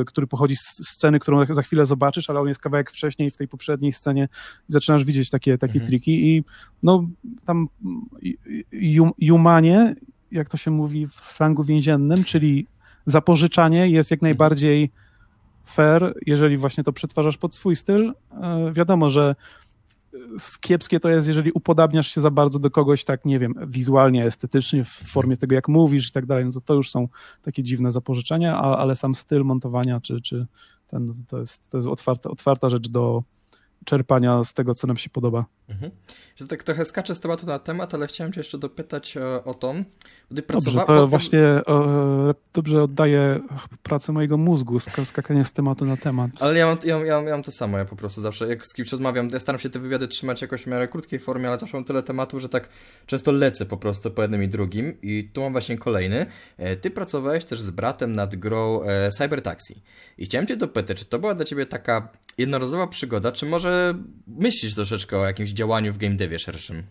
który 0.06 0.28
pochodzi 0.28 0.56
z 0.56 0.88
sceny, 0.88 1.20
którą 1.20 1.46
za 1.50 1.62
chwilę 1.62 1.86
zobaczysz, 1.86 2.30
ale 2.30 2.40
on 2.40 2.48
jest 2.48 2.62
kawałek 2.62 2.92
wcześniej 2.92 3.32
w 3.32 3.38
tej 3.38 3.48
poprzedniej 3.48 3.92
scenie 3.92 4.28
i 4.70 4.72
zaczynasz 4.72 5.04
widzieć 5.04 5.30
takie, 5.30 5.58
takie 5.58 5.74
mhm. 5.74 5.88
triki 5.88 6.28
i 6.28 6.44
no 6.84 7.08
tam 7.46 7.68
jumanie, 9.20 9.96
jak 10.32 10.50
to 10.50 10.58
się 10.58 10.72
mówi 10.72 11.08
w 11.08 11.16
slangu 11.16 11.64
więziennym, 11.64 12.24
czyli 12.24 12.68
zapożyczanie 13.06 13.90
jest 13.90 14.12
jak 14.12 14.22
najbardziej 14.22 14.92
fair, 15.66 16.14
jeżeli 16.26 16.58
właśnie 16.58 16.84
to 16.84 16.94
przetwarzasz 16.94 17.38
pod 17.38 17.56
swój 17.56 17.76
styl. 17.76 18.14
E, 18.42 18.72
wiadomo, 18.74 19.10
że 19.10 19.36
kiepskie 20.62 21.00
to 21.00 21.10
jest, 21.10 21.28
jeżeli 21.28 21.52
upodabniasz 21.52 22.08
się 22.08 22.22
za 22.22 22.32
bardzo 22.32 22.60
do 22.60 22.72
kogoś, 22.72 23.04
tak 23.04 23.26
nie 23.26 23.40
wiem, 23.40 23.56
wizualnie, 23.68 24.26
estetycznie, 24.26 24.84
w 24.84 24.90
formie 24.90 25.38
tego, 25.38 25.56
jak 25.56 25.68
mówisz 25.68 26.10
i 26.10 26.12
tak 26.12 26.26
dalej, 26.26 26.46
no 26.46 26.52
to 26.52 26.62
to 26.62 26.74
już 26.74 26.92
są 26.92 27.08
takie 27.42 27.64
dziwne 27.64 27.92
zapożyczenia, 27.92 28.58
ale 28.58 28.96
sam 28.96 29.16
styl 29.16 29.44
montowania, 29.44 30.02
czy, 30.02 30.22
czy 30.22 30.48
ten, 30.88 31.14
to 31.28 31.40
jest, 31.40 31.70
to 31.70 31.78
jest 31.78 31.88
otwarta, 31.88 32.30
otwarta 32.30 32.70
rzecz 32.70 32.90
do, 32.90 33.24
czerpania 33.86 34.44
z 34.44 34.54
tego, 34.54 34.74
co 34.74 34.88
nam 34.88 34.98
się 34.98 35.10
podoba. 35.10 35.46
Mhm. 35.70 35.92
Że 36.36 36.48
tak 36.48 36.64
trochę 36.64 36.86
skaczę 36.86 37.16
z 37.16 37.20
tematu 37.20 37.46
na 37.46 37.60
temat, 37.60 37.94
ale 37.94 38.08
chciałem 38.08 38.34
cię 38.34 38.40
jeszcze 38.40 38.58
dopytać 38.58 39.18
o, 39.18 39.44
o 39.44 39.54
to, 39.54 39.74
gdy 40.32 40.42
pracowałeś... 40.42 40.88
Dobrze, 40.88 41.02
to 41.02 41.08
właśnie 41.08 41.62
dobrze 42.54 42.84
oddaje 42.84 43.40
pracę 43.84 44.12
mojego 44.12 44.38
mózgu, 44.38 44.80
skakanie 45.06 45.46
z 45.46 45.52
tematu 45.52 45.86
na 45.86 45.98
temat. 45.98 46.32
Ale 46.40 46.58
ja 46.58 46.66
mam, 46.66 46.78
ja, 46.84 46.98
ja, 46.98 47.22
ja 47.22 47.32
mam 47.32 47.44
to 47.44 47.52
samo, 47.52 47.78
ja 47.78 47.86
po 47.86 47.96
prostu 47.96 48.22
zawsze, 48.22 48.48
jak 48.48 48.66
z 48.66 48.74
kimś 48.74 48.92
rozmawiam, 48.92 49.30
ja 49.30 49.40
staram 49.40 49.60
się 49.60 49.70
te 49.70 49.80
wywiady 49.80 50.08
trzymać 50.08 50.42
jakoś 50.42 50.64
w 50.64 50.68
miarę 50.68 50.88
krótkiej 50.88 51.20
formie, 51.20 51.48
ale 51.48 51.60
zawsze 51.60 51.78
mam 51.78 51.84
tyle 51.84 52.04
tematów, 52.04 52.42
że 52.42 52.50
tak 52.50 52.70
często 53.06 53.32
lecę 53.32 53.66
po 53.66 53.78
prostu 53.78 54.12
po 54.12 54.22
jednym 54.22 54.44
i 54.44 54.48
drugim 54.48 54.98
i 55.02 55.30
tu 55.34 55.42
mam 55.42 55.52
właśnie 55.52 55.78
kolejny. 55.78 56.26
E, 56.58 56.76
ty 56.76 56.92
pracowałeś 56.92 57.46
też 57.46 57.62
z 57.62 57.70
bratem 57.70 58.16
nad 58.16 58.36
grą 58.36 58.84
e, 58.84 59.10
Cyber 59.10 59.42
Taxi 59.42 59.82
i 60.18 60.26
chciałem 60.26 60.48
cię 60.48 60.58
dopytać, 60.58 60.98
czy 60.98 61.06
to 61.06 61.20
była 61.20 61.34
dla 61.34 61.46
ciebie 61.46 61.66
taka 61.66 62.10
jednorazowa 62.38 62.88
przygoda, 62.88 63.32
czy 63.32 63.46
może 63.46 63.94
myślisz 64.28 64.76
troszeczkę 64.76 65.20
o 65.20 65.26
jakimś 65.26 65.50
działaniu 65.50 65.94
w 65.94 65.98
game 65.98 66.16
devie 66.16 66.40
szerszym? 66.40 66.84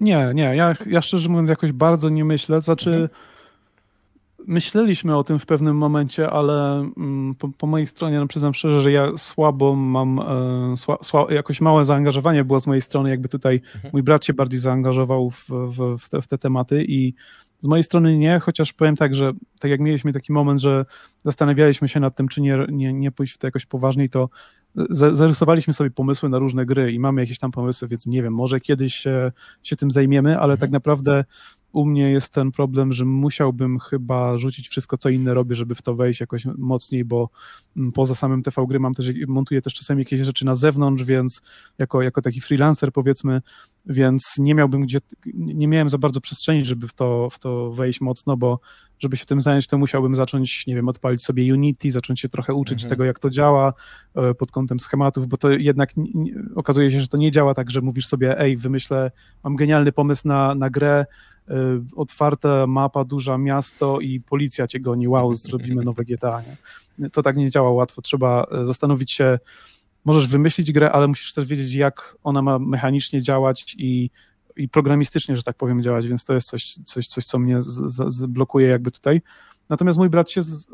Nie, 0.00 0.30
nie, 0.34 0.56
ja, 0.56 0.74
ja 0.86 1.02
szczerze 1.02 1.28
mówiąc 1.28 1.48
jakoś 1.48 1.72
bardzo 1.72 2.08
nie 2.08 2.24
myślę, 2.24 2.60
znaczy 2.60 2.90
mhm. 2.90 3.08
myśleliśmy 4.46 5.16
o 5.16 5.24
tym 5.24 5.38
w 5.38 5.46
pewnym 5.46 5.76
momencie, 5.76 6.30
ale 6.30 6.90
mm, 6.96 7.34
po, 7.34 7.48
po, 7.48 7.66
mojej 7.66 7.86
stronie, 7.86 8.20
no 8.20 8.26
przyznam 8.26 8.54
szczerze, 8.54 8.80
że 8.80 8.92
ja 8.92 9.12
słabo 9.16 9.74
mam, 9.74 10.18
e, 10.18 10.76
sła, 10.76 10.98
sła, 11.02 11.26
jakoś 11.30 11.60
małe 11.60 11.84
zaangażowanie 11.84 12.44
było 12.44 12.60
z 12.60 12.66
mojej 12.66 12.80
strony, 12.80 13.10
jakby 13.10 13.28
tutaj 13.28 13.60
mhm. 13.74 13.92
mój 13.92 14.02
brat 14.02 14.24
się 14.24 14.32
bardziej 14.32 14.60
zaangażował 14.60 15.30
w, 15.30 15.46
w, 15.48 15.98
w, 15.98 16.08
te, 16.08 16.22
w 16.22 16.26
te 16.26 16.38
tematy 16.38 16.84
i 16.88 17.14
z 17.60 17.66
mojej 17.66 17.82
strony 17.82 18.18
nie, 18.18 18.40
chociaż 18.40 18.72
powiem 18.72 18.96
tak, 18.96 19.14
że 19.14 19.32
tak 19.60 19.70
jak 19.70 19.80
mieliśmy 19.80 20.12
taki 20.12 20.32
moment, 20.32 20.60
że 20.60 20.84
zastanawialiśmy 21.24 21.88
się 21.88 22.00
nad 22.00 22.16
tym, 22.16 22.28
czy 22.28 22.40
nie, 22.40 22.66
nie, 22.68 22.92
nie 22.92 23.10
pójść 23.10 23.34
w 23.34 23.38
to 23.38 23.46
jakoś 23.46 23.66
poważniej, 23.66 24.10
to 24.10 24.28
zarysowaliśmy 24.90 25.72
sobie 25.72 25.90
pomysły 25.90 26.28
na 26.28 26.38
różne 26.38 26.66
gry 26.66 26.92
i 26.92 26.98
mamy 26.98 27.20
jakieś 27.20 27.38
tam 27.38 27.50
pomysły, 27.50 27.88
więc 27.88 28.06
nie 28.06 28.22
wiem, 28.22 28.34
może 28.34 28.60
kiedyś 28.60 28.94
się, 28.94 29.32
się 29.62 29.76
tym 29.76 29.90
zajmiemy, 29.90 30.30
ale 30.30 30.52
mhm. 30.52 30.58
tak 30.58 30.70
naprawdę 30.70 31.24
u 31.72 31.86
mnie 31.86 32.10
jest 32.10 32.32
ten 32.32 32.50
problem, 32.52 32.92
że 32.92 33.04
musiałbym 33.04 33.78
chyba 33.78 34.38
rzucić 34.38 34.68
wszystko, 34.68 34.98
co 34.98 35.08
inne 35.08 35.34
robię, 35.34 35.54
żeby 35.54 35.74
w 35.74 35.82
to 35.82 35.94
wejść 35.94 36.20
jakoś 36.20 36.44
mocniej, 36.58 37.04
bo 37.04 37.28
mm, 37.76 37.92
poza 37.92 38.14
samym 38.14 38.42
TV 38.42 38.66
gry 38.66 38.80
mam 38.80 38.94
też, 38.94 39.10
montuję 39.28 39.62
też 39.62 39.74
czasami 39.74 40.00
jakieś 40.00 40.20
rzeczy 40.20 40.44
na 40.44 40.54
zewnątrz, 40.54 41.04
więc 41.04 41.42
jako, 41.78 42.02
jako 42.02 42.22
taki 42.22 42.40
freelancer 42.40 42.92
powiedzmy, 42.92 43.42
więc 43.86 44.34
nie 44.38 44.54
miałbym 44.54 44.82
gdzie, 44.82 44.98
nie 45.34 45.68
miałem 45.68 45.88
za 45.88 45.98
bardzo 45.98 46.20
przestrzeni, 46.20 46.62
żeby 46.62 46.88
w 46.88 46.92
to, 46.92 47.30
w 47.30 47.38
to 47.38 47.70
wejść 47.70 48.00
mocno, 48.00 48.36
bo 48.36 48.60
żeby 48.98 49.16
się 49.16 49.26
tym 49.26 49.40
zająć, 49.40 49.66
to 49.66 49.78
musiałbym 49.78 50.14
zacząć, 50.14 50.66
nie 50.66 50.74
wiem, 50.74 50.88
odpalić 50.88 51.24
sobie 51.24 51.54
Unity, 51.54 51.90
zacząć 51.90 52.20
się 52.20 52.28
trochę 52.28 52.54
uczyć 52.54 52.82
mhm. 52.82 52.90
tego, 52.90 53.04
jak 53.04 53.18
to 53.18 53.30
działa 53.30 53.72
e, 54.14 54.34
pod 54.34 54.50
kątem 54.50 54.80
schematów, 54.80 55.26
bo 55.26 55.36
to 55.36 55.50
jednak 55.50 55.92
okazuje 56.54 56.90
się, 56.90 57.00
że 57.00 57.08
to 57.08 57.16
nie 57.16 57.32
działa 57.32 57.54
tak, 57.54 57.70
że 57.70 57.80
mówisz 57.80 58.06
sobie, 58.06 58.38
ej, 58.38 58.56
wymyślę, 58.56 59.10
mam 59.44 59.56
genialny 59.56 59.92
pomysł 59.92 60.28
na, 60.28 60.54
na 60.54 60.70
grę, 60.70 61.06
otwarta 61.96 62.66
mapa, 62.66 63.04
duża 63.04 63.38
miasto 63.38 64.00
i 64.00 64.20
policja 64.20 64.66
cię 64.66 64.80
goni, 64.80 65.08
wow, 65.08 65.34
zrobimy 65.34 65.84
nowe 65.84 66.04
GTA, 66.04 66.42
nie? 66.98 67.10
To 67.10 67.22
tak 67.22 67.36
nie 67.36 67.50
działa 67.50 67.70
łatwo, 67.70 68.02
trzeba 68.02 68.46
e, 68.52 68.66
zastanowić 68.66 69.12
się, 69.12 69.38
możesz 70.04 70.26
wymyślić 70.26 70.72
grę, 70.72 70.92
ale 70.92 71.08
musisz 71.08 71.32
też 71.32 71.46
wiedzieć, 71.46 71.72
jak 71.72 72.16
ona 72.24 72.42
ma 72.42 72.58
mechanicznie 72.58 73.22
działać 73.22 73.76
i 73.78 74.10
i 74.56 74.68
programistycznie, 74.68 75.36
że 75.36 75.42
tak 75.42 75.56
powiem, 75.56 75.82
działać, 75.82 76.08
więc 76.08 76.24
to 76.24 76.34
jest 76.34 76.48
coś, 76.48 76.74
coś, 76.84 77.06
coś 77.06 77.24
co 77.24 77.38
mnie 77.38 77.58
blokuje 78.28 78.68
jakby 78.68 78.90
tutaj. 78.90 79.22
Natomiast 79.68 79.98
mój 79.98 80.10
brat 80.10 80.30
się, 80.30 80.42
z, 80.42 80.68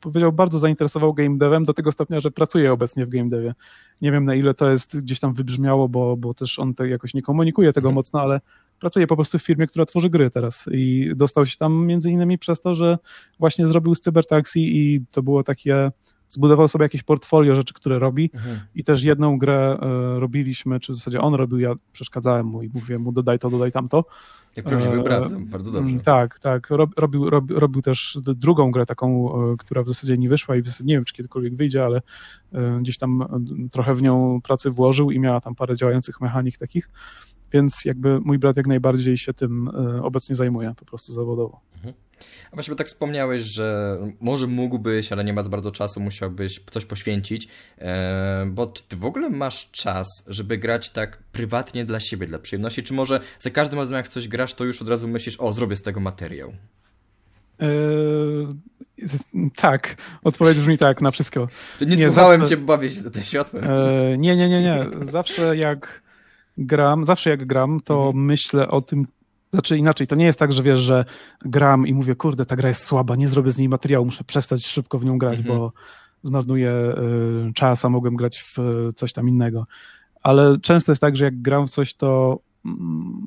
powiedział, 0.00 0.32
bardzo 0.32 0.58
zainteresował 0.58 1.14
game 1.14 1.36
devem 1.38 1.64
do 1.64 1.74
tego 1.74 1.92
stopnia, 1.92 2.20
że 2.20 2.30
pracuje 2.30 2.72
obecnie 2.72 3.06
w 3.06 3.08
game 3.08 3.28
devie. 3.28 3.54
Nie 4.02 4.12
wiem 4.12 4.24
na 4.24 4.34
ile 4.34 4.54
to 4.54 4.70
jest 4.70 5.00
gdzieś 5.00 5.20
tam 5.20 5.34
wybrzmiało, 5.34 5.88
bo, 5.88 6.16
bo 6.16 6.34
też 6.34 6.58
on 6.58 6.74
te 6.74 6.88
jakoś 6.88 7.14
nie 7.14 7.22
komunikuje 7.22 7.72
tego 7.72 7.88
mhm. 7.88 7.94
mocno, 7.94 8.20
ale 8.20 8.40
pracuje 8.80 9.06
po 9.06 9.16
prostu 9.16 9.38
w 9.38 9.42
firmie, 9.42 9.66
która 9.66 9.86
tworzy 9.86 10.10
gry 10.10 10.30
teraz 10.30 10.68
i 10.72 11.12
dostał 11.16 11.46
się 11.46 11.56
tam 11.56 11.86
między 11.86 12.10
innymi 12.10 12.38
przez 12.38 12.60
to, 12.60 12.74
że 12.74 12.98
właśnie 13.38 13.66
zrobił 13.66 13.94
z 13.94 14.00
Cybertaxi 14.00 14.78
i 14.78 15.04
to 15.10 15.22
było 15.22 15.44
takie 15.44 15.90
zbudował 16.30 16.68
sobie 16.68 16.82
jakieś 16.82 17.02
portfolio 17.02 17.54
rzeczy, 17.54 17.74
które 17.74 17.98
robi 17.98 18.30
mhm. 18.34 18.60
i 18.74 18.84
też 18.84 19.02
jedną 19.02 19.38
grę 19.38 19.78
e, 19.82 20.20
robiliśmy, 20.20 20.80
czy 20.80 20.92
w 20.92 20.96
zasadzie 20.96 21.20
on 21.20 21.34
robił, 21.34 21.58
ja 21.58 21.74
przeszkadzałem 21.92 22.46
mu 22.46 22.62
i 22.62 22.70
mówiłem 22.74 23.02
mu 23.02 23.12
dodaj 23.12 23.38
to, 23.38 23.50
dodaj 23.50 23.72
tamto. 23.72 24.04
Jak 24.56 24.66
prawdziwy 24.66 25.00
e, 25.00 25.02
brat, 25.02 25.34
bardzo 25.34 25.72
dobrze. 25.72 25.96
Tak, 26.04 26.38
tak. 26.38 26.70
Robił, 26.96 27.30
robił, 27.30 27.58
robił 27.58 27.82
też 27.82 28.18
drugą 28.22 28.70
grę 28.70 28.86
taką, 28.86 29.34
e, 29.52 29.56
która 29.56 29.82
w 29.82 29.88
zasadzie 29.88 30.18
nie 30.18 30.28
wyszła 30.28 30.56
i 30.56 30.62
w 30.62 30.66
zasadzie 30.66 30.84
nie 30.84 30.94
wiem, 30.94 31.04
czy 31.04 31.14
kiedykolwiek 31.14 31.56
wyjdzie, 31.56 31.84
ale 31.84 32.02
gdzieś 32.80 32.98
tam 32.98 33.24
trochę 33.72 33.94
w 33.94 34.02
nią 34.02 34.40
pracy 34.42 34.70
włożył 34.70 35.10
i 35.10 35.18
miała 35.18 35.40
tam 35.40 35.54
parę 35.54 35.76
działających 35.76 36.20
mechanik 36.20 36.58
takich, 36.58 36.88
więc 37.52 37.84
jakby 37.84 38.20
mój 38.20 38.38
brat 38.38 38.56
jak 38.56 38.66
najbardziej 38.66 39.16
się 39.16 39.34
tym 39.34 39.70
obecnie 40.02 40.36
zajmuje, 40.36 40.74
po 40.78 40.84
prostu 40.84 41.12
zawodowo. 41.12 41.60
Mhm. 41.76 41.94
A 42.52 42.56
właśnie, 42.56 42.74
tak 42.74 42.86
wspomniałeś, 42.86 43.42
że 43.42 43.98
może 44.20 44.46
mógłbyś, 44.46 45.12
ale 45.12 45.24
nie 45.24 45.32
ma 45.32 45.42
za 45.42 45.48
bardzo 45.48 45.72
czasu, 45.72 46.00
musiałbyś 46.00 46.60
coś 46.70 46.84
poświęcić, 46.84 47.48
e, 47.78 48.46
bo 48.50 48.66
czy 48.66 48.82
ty 48.88 48.96
w 48.96 49.04
ogóle 49.04 49.30
masz 49.30 49.70
czas, 49.70 50.08
żeby 50.26 50.58
grać 50.58 50.90
tak 50.90 51.18
prywatnie 51.32 51.84
dla 51.84 52.00
siebie, 52.00 52.26
dla 52.26 52.38
przyjemności, 52.38 52.82
czy 52.82 52.94
może 52.94 53.20
za 53.38 53.50
każdym 53.50 53.78
razem 53.78 53.96
jak 53.96 54.08
coś 54.08 54.28
grasz, 54.28 54.54
to 54.54 54.64
już 54.64 54.82
od 54.82 54.88
razu 54.88 55.08
myślisz, 55.08 55.40
o, 55.40 55.52
zrobię 55.52 55.76
z 55.76 55.82
tego 55.82 56.00
materiał? 56.00 56.52
Eee, 57.58 58.46
tak, 59.56 59.96
odpowiedź 60.24 60.58
brzmi 60.58 60.78
tak 60.78 61.00
na 61.00 61.10
wszystko. 61.10 61.48
To 61.78 61.84
nie, 61.84 61.96
nie 61.96 62.06
słuchałem 62.06 62.40
zawsze... 62.40 62.56
cię, 62.56 62.62
bawię 62.62 62.90
się 62.90 63.02
do 63.02 63.10
tej 63.10 63.22
światłem. 63.22 63.64
Eee, 63.64 64.18
nie, 64.18 64.36
nie, 64.36 64.48
nie, 64.48 64.62
nie. 64.62 64.86
Zawsze 65.12 65.56
jak 65.56 66.02
gram, 66.60 67.04
zawsze 67.04 67.30
jak 67.30 67.46
gram, 67.46 67.80
to 67.80 67.94
mhm. 67.94 68.24
myślę 68.24 68.68
o 68.68 68.80
tym, 68.80 69.06
znaczy 69.52 69.78
inaczej, 69.78 70.06
to 70.06 70.16
nie 70.16 70.24
jest 70.24 70.38
tak, 70.38 70.52
że 70.52 70.62
wiesz, 70.62 70.78
że 70.78 71.04
gram 71.44 71.86
i 71.86 71.94
mówię, 71.94 72.14
kurde, 72.14 72.46
ta 72.46 72.56
gra 72.56 72.68
jest 72.68 72.84
słaba, 72.84 73.16
nie 73.16 73.28
zrobię 73.28 73.50
z 73.50 73.58
niej 73.58 73.68
materiału, 73.68 74.04
muszę 74.04 74.24
przestać 74.24 74.66
szybko 74.66 74.98
w 74.98 75.04
nią 75.04 75.18
grać, 75.18 75.38
mhm. 75.38 75.58
bo 75.58 75.72
zmarnuję 76.22 76.72
y, 77.50 77.52
czas, 77.54 77.84
a 77.84 77.88
mogłem 77.88 78.16
grać 78.16 78.42
w 78.42 78.58
y, 78.58 78.92
coś 78.92 79.12
tam 79.12 79.28
innego. 79.28 79.66
Ale 80.22 80.58
często 80.58 80.92
jest 80.92 81.00
tak, 81.00 81.16
że 81.16 81.24
jak 81.24 81.42
gram 81.42 81.66
w 81.66 81.70
coś, 81.70 81.94
to 81.94 82.40
mm, 82.64 83.26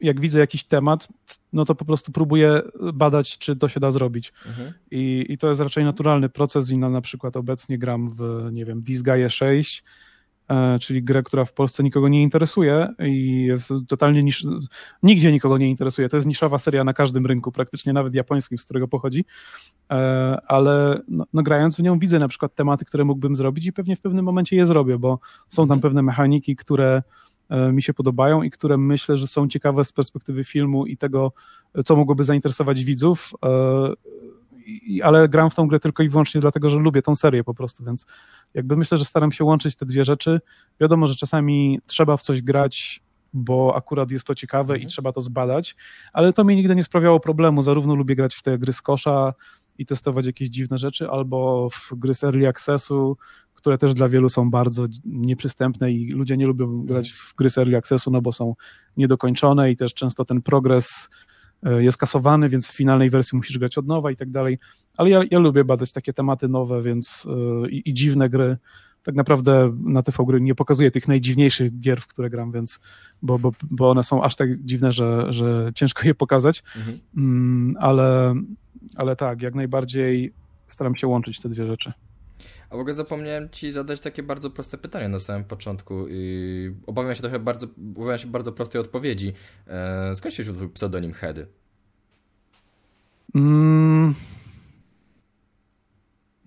jak 0.00 0.20
widzę 0.20 0.40
jakiś 0.40 0.64
temat, 0.64 1.08
no 1.52 1.64
to 1.64 1.74
po 1.74 1.84
prostu 1.84 2.12
próbuję 2.12 2.62
badać, 2.94 3.38
czy 3.38 3.56
to 3.56 3.68
się 3.68 3.80
da 3.80 3.90
zrobić. 3.90 4.32
Mhm. 4.46 4.72
I, 4.90 5.26
I 5.28 5.38
to 5.38 5.48
jest 5.48 5.60
raczej 5.60 5.84
naturalny 5.84 6.28
proces 6.28 6.70
i 6.70 6.78
na, 6.78 6.88
na 6.90 7.00
przykład 7.00 7.36
obecnie 7.36 7.78
gram 7.78 8.10
w, 8.10 8.48
nie 8.52 8.64
wiem, 8.64 8.82
Disgaea 8.82 9.30
6, 9.30 9.84
E, 9.84 9.86
czyli 10.80 11.02
grę, 11.02 11.22
która 11.22 11.44
w 11.44 11.52
Polsce 11.52 11.82
nikogo 11.82 12.08
nie 12.08 12.22
interesuje 12.22 12.88
i 12.98 13.44
jest 13.44 13.72
totalnie 13.88 14.22
nisz... 14.22 14.46
nigdzie 15.02 15.32
nikogo 15.32 15.58
nie 15.58 15.70
interesuje. 15.70 16.08
To 16.08 16.16
jest 16.16 16.26
niszowa 16.26 16.58
seria 16.58 16.84
na 16.84 16.94
każdym 16.94 17.26
rynku, 17.26 17.52
praktycznie 17.52 17.92
nawet 17.92 18.14
japońskim, 18.14 18.58
z 18.58 18.64
którego 18.64 18.88
pochodzi, 18.88 19.24
e, 19.90 20.40
ale 20.46 21.00
no, 21.08 21.24
no, 21.32 21.42
grając 21.42 21.76
w 21.76 21.82
nią 21.82 21.98
widzę 21.98 22.18
na 22.18 22.28
przykład 22.28 22.54
tematy, 22.54 22.84
które 22.84 23.04
mógłbym 23.04 23.34
zrobić 23.34 23.66
i 23.66 23.72
pewnie 23.72 23.96
w 23.96 24.00
pewnym 24.00 24.24
momencie 24.24 24.56
je 24.56 24.66
zrobię, 24.66 24.98
bo 24.98 25.18
są 25.48 25.62
tam 25.62 25.62
mhm. 25.62 25.80
pewne 25.80 26.02
mechaniki, 26.02 26.56
które 26.56 27.02
e, 27.48 27.72
mi 27.72 27.82
się 27.82 27.94
podobają 27.94 28.42
i 28.42 28.50
które 28.50 28.76
myślę, 28.76 29.16
że 29.16 29.26
są 29.26 29.48
ciekawe 29.48 29.84
z 29.84 29.92
perspektywy 29.92 30.44
filmu 30.44 30.86
i 30.86 30.96
tego, 30.96 31.32
co 31.84 31.96
mogłoby 31.96 32.24
zainteresować 32.24 32.84
widzów 32.84 33.32
ale 35.02 35.28
gram 35.28 35.50
w 35.50 35.54
tą 35.54 35.66
grę 35.66 35.80
tylko 35.80 36.02
i 36.02 36.08
wyłącznie 36.08 36.40
dlatego, 36.40 36.70
że 36.70 36.78
lubię 36.78 37.02
tą 37.02 37.16
serię 37.16 37.44
po 37.44 37.54
prostu, 37.54 37.84
więc 37.84 38.06
jakby 38.54 38.76
myślę, 38.76 38.98
że 38.98 39.04
staram 39.04 39.32
się 39.32 39.44
łączyć 39.44 39.76
te 39.76 39.86
dwie 39.86 40.04
rzeczy. 40.04 40.40
Wiadomo, 40.80 41.06
że 41.06 41.14
czasami 41.14 41.80
trzeba 41.86 42.16
w 42.16 42.22
coś 42.22 42.42
grać, 42.42 43.02
bo 43.32 43.76
akurat 43.76 44.10
jest 44.10 44.26
to 44.26 44.34
ciekawe 44.34 44.74
mhm. 44.74 44.82
i 44.82 44.86
trzeba 44.86 45.12
to 45.12 45.20
zbadać, 45.20 45.76
ale 46.12 46.32
to 46.32 46.44
mi 46.44 46.56
nigdy 46.56 46.76
nie 46.76 46.82
sprawiało 46.82 47.20
problemu. 47.20 47.62
Zarówno 47.62 47.94
lubię 47.94 48.14
grać 48.16 48.34
w 48.34 48.42
te 48.42 48.58
gry 48.58 48.72
z 48.72 48.82
kosza 48.82 49.34
i 49.78 49.86
testować 49.86 50.26
jakieś 50.26 50.48
dziwne 50.48 50.78
rzeczy, 50.78 51.10
albo 51.10 51.68
w 51.70 51.94
gry 51.94 52.14
z 52.14 52.24
early 52.24 52.48
accessu, 52.48 53.16
które 53.54 53.78
też 53.78 53.94
dla 53.94 54.08
wielu 54.08 54.28
są 54.28 54.50
bardzo 54.50 54.86
nieprzystępne 55.04 55.92
i 55.92 56.12
ludzie 56.12 56.36
nie 56.36 56.46
lubią 56.46 56.64
mhm. 56.64 56.86
grać 56.86 57.10
w 57.12 57.34
gry 57.34 57.50
z 57.50 57.58
early 57.58 57.76
accessu, 57.76 58.10
no 58.10 58.20
bo 58.20 58.32
są 58.32 58.54
niedokończone 58.96 59.70
i 59.70 59.76
też 59.76 59.94
często 59.94 60.24
ten 60.24 60.42
progres 60.42 61.10
jest 61.62 61.98
kasowany, 61.98 62.48
więc 62.48 62.68
w 62.68 62.76
finalnej 62.76 63.10
wersji 63.10 63.36
musisz 63.36 63.58
grać 63.58 63.78
od 63.78 63.86
nowa 63.86 64.10
i 64.10 64.16
tak 64.16 64.30
dalej. 64.30 64.58
Ale 64.96 65.10
ja, 65.10 65.20
ja 65.30 65.38
lubię 65.38 65.64
badać 65.64 65.92
takie 65.92 66.12
tematy 66.12 66.48
nowe, 66.48 66.82
więc 66.82 67.26
e, 67.64 67.70
i, 67.70 67.90
i, 67.90 67.94
dziwne 67.94 68.28
gry. 68.28 68.56
Tak 69.02 69.14
naprawdę 69.14 69.76
na 69.84 70.02
TV 70.02 70.24
gry 70.26 70.40
nie 70.40 70.54
pokazuję 70.54 70.90
tych 70.90 71.08
najdziwniejszych 71.08 71.80
gier, 71.80 72.00
w 72.00 72.06
które 72.06 72.30
gram, 72.30 72.52
więc 72.52 72.80
bo, 73.22 73.38
bo, 73.38 73.52
bo 73.70 73.90
one 73.90 74.04
są 74.04 74.22
aż 74.22 74.36
tak 74.36 74.64
dziwne, 74.64 74.92
że, 74.92 75.32
że 75.32 75.70
ciężko 75.74 76.04
je 76.04 76.14
pokazać. 76.14 76.62
Mhm. 76.76 76.98
Mm, 77.16 77.76
ale, 77.80 78.34
ale 78.96 79.16
tak, 79.16 79.42
jak 79.42 79.54
najbardziej 79.54 80.32
staram 80.66 80.96
się 80.96 81.06
łączyć 81.06 81.40
te 81.40 81.48
dwie 81.48 81.66
rzeczy. 81.66 81.92
A 82.70 82.76
w 82.76 82.78
ogóle 82.78 82.94
zapomniałem 82.94 83.50
ci 83.50 83.70
zadać 83.70 84.00
takie 84.00 84.22
bardzo 84.22 84.50
proste 84.50 84.78
pytanie 84.78 85.08
na 85.08 85.18
samym 85.18 85.44
początku. 85.44 86.06
I 86.08 86.74
obawiam 86.86 87.14
się 87.14 87.20
trochę 87.20 87.38
bardzo, 87.38 87.66
obawiam 87.96 88.18
się 88.18 88.26
bardzo 88.26 88.52
prostej 88.52 88.80
odpowiedzi. 88.80 89.32
Eee, 89.66 90.16
skąd 90.16 90.34
się 90.34 90.42
wziął 90.42 90.68
pseudonim 90.68 91.12
Head? 91.12 91.36
Mm, 93.34 94.14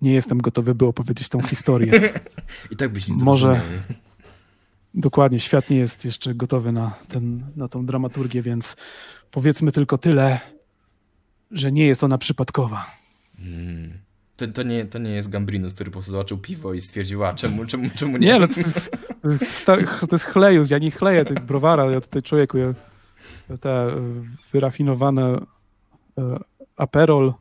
nie 0.02 0.14
jestem 0.14 0.38
gotowy, 0.38 0.74
by 0.74 0.86
opowiedzieć 0.86 1.28
tą 1.28 1.40
historię. 1.40 2.12
I 2.72 2.76
tak 2.76 2.92
byś 2.92 3.08
nie 3.08 3.14
Może 3.14 3.60
Dokładnie, 4.96 5.40
świat 5.40 5.70
nie 5.70 5.76
jest 5.76 6.04
jeszcze 6.04 6.34
gotowy 6.34 6.72
na, 6.72 6.98
ten, 7.08 7.46
na 7.56 7.68
tą 7.68 7.86
dramaturgię, 7.86 8.42
więc 8.42 8.76
powiedzmy 9.30 9.72
tylko 9.72 9.98
tyle, 9.98 10.40
że 11.50 11.72
nie 11.72 11.86
jest 11.86 12.04
ona 12.04 12.18
przypadkowa. 12.18 12.86
Hmm. 13.36 13.98
To, 14.36 14.46
to, 14.48 14.62
nie, 14.62 14.84
to 14.84 14.98
nie 14.98 15.10
jest 15.10 15.30
Gambrinus, 15.30 15.74
który 15.74 15.90
po 15.90 15.92
prostu 15.92 16.10
zobaczył 16.10 16.38
piwo 16.38 16.74
i 16.74 16.80
stwierdził, 16.80 17.24
a 17.24 17.34
czemu, 17.34 17.64
czemu, 17.70 17.90
czemu 17.96 18.16
nie? 18.16 18.26
Nie, 18.26 18.38
no 18.38 18.48
to, 18.48 18.60
jest, 18.60 19.66
to 20.00 20.08
jest 20.12 20.24
chlejus, 20.24 20.70
ja 20.70 20.78
nie 20.78 20.90
chleję 20.90 21.24
tych 21.24 21.40
browara, 21.40 21.90
ja 21.90 22.00
tutaj 22.00 22.22
człowieku, 22.22 22.58
ja, 22.58 22.74
te 23.60 23.70
e, 23.70 24.00
wyrafinowane 24.52 25.40
e, 26.18 26.38
aperol, 26.76 27.34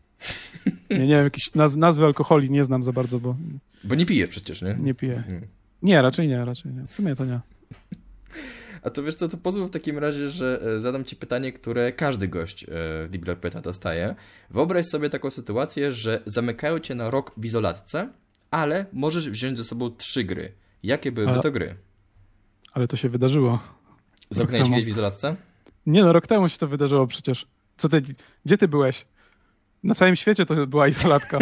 nie, 0.89 0.99
nie 0.99 1.15
wiem, 1.15 1.23
jakieś 1.23 1.55
naz, 1.55 1.75
nazwy 1.75 2.05
alkoholi 2.05 2.51
nie 2.51 2.63
znam 2.63 2.83
za 2.83 2.91
bardzo, 2.91 3.19
bo... 3.19 3.35
Bo 3.83 3.95
nie 3.95 4.05
piję 4.05 4.27
przecież, 4.27 4.61
nie? 4.61 4.77
Nie 4.79 4.93
piję. 4.93 5.23
Hmm. 5.27 5.47
Nie, 5.81 6.01
raczej 6.01 6.27
nie, 6.27 6.45
raczej 6.45 6.73
nie. 6.73 6.87
W 6.87 6.93
sumie 6.93 7.15
to 7.15 7.25
nie. 7.25 7.39
A 8.85 8.89
to 8.89 9.03
wiesz 9.03 9.15
co, 9.15 9.29
to 9.29 9.37
pozwól 9.37 9.67
w 9.67 9.69
takim 9.69 9.97
razie, 9.97 10.27
że 10.27 10.61
e, 10.75 10.79
zadam 10.79 11.05
ci 11.05 11.15
pytanie, 11.15 11.53
które 11.53 11.91
każdy 11.91 12.27
gość 12.27 12.63
e, 12.63 12.67
w 12.67 13.07
Deep 13.09 13.39
Pyta 13.39 13.61
dostaje. 13.61 14.15
Wyobraź 14.49 14.85
sobie 14.85 15.09
taką 15.09 15.29
sytuację, 15.29 15.91
że 15.91 16.21
zamykają 16.25 16.79
cię 16.79 16.95
na 16.95 17.09
rok 17.09 17.31
w 17.37 17.45
izolatce, 17.45 18.09
ale 18.51 18.85
możesz 18.93 19.29
wziąć 19.29 19.57
ze 19.57 19.63
sobą 19.63 19.89
trzy 19.89 20.23
gry. 20.23 20.51
Jakie 20.83 21.11
byłyby 21.11 21.33
ale, 21.33 21.41
to 21.41 21.51
gry? 21.51 21.75
Ale 22.73 22.87
to 22.87 22.97
się 22.97 23.09
wydarzyło. 23.09 23.59
Zamknęłeś 24.29 24.69
kiedyś 24.69 24.85
w 24.85 24.87
izolatce? 24.87 25.35
Nie 25.85 26.03
no, 26.03 26.13
rok 26.13 26.27
temu 26.27 26.49
się 26.49 26.57
to 26.57 26.67
wydarzyło 26.67 27.07
przecież. 27.07 27.47
Co 27.77 27.89
ty, 27.89 28.01
gdzie 28.45 28.57
ty 28.57 28.67
byłeś? 28.67 29.05
Na 29.83 29.95
całym 29.95 30.15
świecie 30.15 30.45
to 30.45 30.67
była 30.67 30.87
izolatka. 30.87 31.39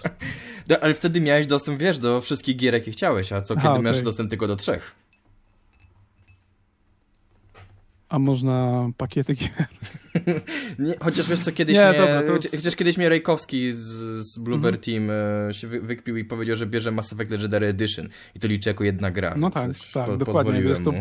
no, 0.68 0.76
ale 0.80 0.94
wtedy 0.94 1.20
miałeś 1.20 1.46
dostęp, 1.46 1.78
wiesz, 1.78 1.98
do 1.98 2.20
wszystkich 2.20 2.56
gier, 2.56 2.74
jakie 2.74 2.90
chciałeś, 2.90 3.32
a 3.32 3.42
co 3.42 3.54
kiedy 3.54 3.66
Aha, 3.66 3.72
okay. 3.78 3.82
masz 3.82 4.02
dostęp 4.02 4.30
tylko 4.30 4.46
do 4.46 4.56
trzech? 4.56 5.03
A 8.14 8.18
można 8.18 8.86
pakiety 8.96 9.34
gier? 9.34 9.50
Nie, 10.78 10.94
chociaż 11.00 11.28
wiesz 11.30 11.40
co, 11.40 11.52
kiedyś 11.52 11.76
Nie, 11.76 11.88
mnie, 11.88 11.98
dobra, 11.98 12.34
jest- 12.34 12.56
chociaż 12.56 12.76
kiedyś 12.76 12.96
mnie 12.98 13.08
Rejkowski 13.08 13.72
z, 13.72 13.78
z 14.26 14.38
Bluebird 14.38 14.88
Mhm. 14.88 15.06
Team 15.08 15.18
e, 15.48 15.54
się 15.54 15.68
wy- 15.68 15.80
wykpił 15.80 16.16
i 16.16 16.24
powiedział, 16.24 16.56
że 16.56 16.66
bierze 16.66 16.90
Mass 16.90 17.12
Effect 17.12 17.30
Legendary 17.30 17.66
Edition 17.66 18.08
i 18.34 18.40
to 18.40 18.48
liczy 18.48 18.70
jako 18.70 18.84
jedna 18.84 19.10
gra. 19.10 19.34
No 19.36 19.50
tak, 19.50 19.70
tak, 19.94 20.06
po, 20.06 20.16
dokładnie, 20.16 20.60
jest 20.60 20.84
to-. 20.84 20.92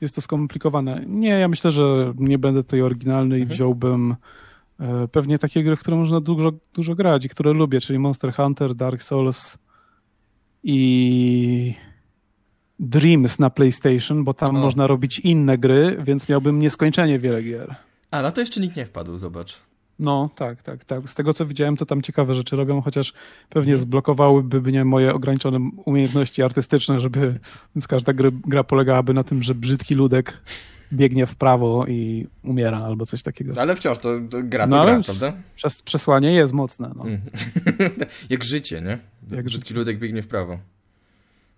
Jest 0.00 0.14
to 0.14 0.20
skomplikowane. 0.20 1.04
Nie, 1.06 1.28
ja 1.28 1.48
myślę, 1.48 1.70
że 1.70 2.12
nie 2.18 2.38
będę 2.38 2.64
tej 2.64 2.82
oryginalnej. 2.82 3.40
Mhm. 3.40 3.56
Wziąłbym 3.56 4.16
e, 4.80 5.08
pewnie 5.12 5.38
takie 5.38 5.64
gry, 5.64 5.76
w 5.76 5.80
które 5.80 5.96
można 5.96 6.20
dużo, 6.20 6.52
dużo 6.74 6.94
grać 6.94 7.24
i 7.24 7.28
które 7.28 7.52
lubię, 7.52 7.80
czyli 7.80 7.98
Monster 7.98 8.32
Hunter, 8.34 8.74
Dark 8.74 9.02
Souls 9.02 9.58
i 10.62 11.74
Dreams 12.80 13.38
na 13.38 13.50
PlayStation, 13.50 14.24
bo 14.24 14.34
tam 14.34 14.56
O. 14.56 14.60
można 14.60 14.86
robić 14.86 15.18
inne 15.18 15.58
gry, 15.58 15.96
więc 16.04 16.28
miałbym 16.28 16.58
nieskończenie 16.58 17.18
wiele 17.18 17.42
gier. 17.42 17.74
A, 18.10 18.22
na 18.22 18.30
to 18.32 18.40
jeszcze 18.40 18.60
nikt 18.60 18.76
nie 18.76 18.86
wpadł, 18.86 19.18
zobacz. 19.18 19.60
No, 19.98 20.30
tak, 20.36 20.62
tak, 20.62 20.84
tak. 20.84 21.08
Z 21.08 21.14
tego 21.14 21.34
co 21.34 21.46
widziałem, 21.46 21.76
to 21.76 21.86
tam 21.86 22.02
ciekawe 22.02 22.34
rzeczy 22.34 22.56
robią, 22.56 22.80
chociaż 22.80 23.12
pewnie 23.48 23.76
zblokowałyby 23.76 24.60
mnie 24.60 24.84
moje 24.84 25.14
ograniczone 25.14 25.70
umiejętności 25.84 26.42
artystyczne, 26.42 27.00
żeby, 27.00 27.38
więc 27.76 27.88
każda 27.88 28.12
gry, 28.12 28.30
gra 28.46 28.64
polegałaby 28.64 29.14
na 29.14 29.24
tym, 29.24 29.42
że 29.42 29.54
brzydki 29.54 29.94
ludek 29.94 30.38
biegnie 30.92 31.26
w 31.26 31.34
prawo 31.36 31.86
i 31.86 32.26
umiera 32.44 32.78
albo 32.84 33.06
coś 33.06 33.22
takiego. 33.22 33.60
Ale 33.60 33.76
wciąż 33.76 33.98
to, 33.98 34.08
to 34.30 34.38
gra 34.42 34.64
to 34.68 34.76
No, 34.76 34.84
gra, 34.84 35.00
prawda? 35.02 35.32
Przes 35.56 35.82
przesłanie 35.82 36.32
jest 36.32 36.52
mocne. 36.52 36.90
No. 36.96 37.02
Mm. 37.04 37.20
Jak 38.30 38.44
życie, 38.44 38.80
nie? 38.80 38.98
Jak 39.36 39.44
Brzydki 39.44 39.68
życie. 39.68 39.78
ludek 39.78 39.98
biegnie 39.98 40.22
w 40.22 40.28
prawo. 40.28 40.58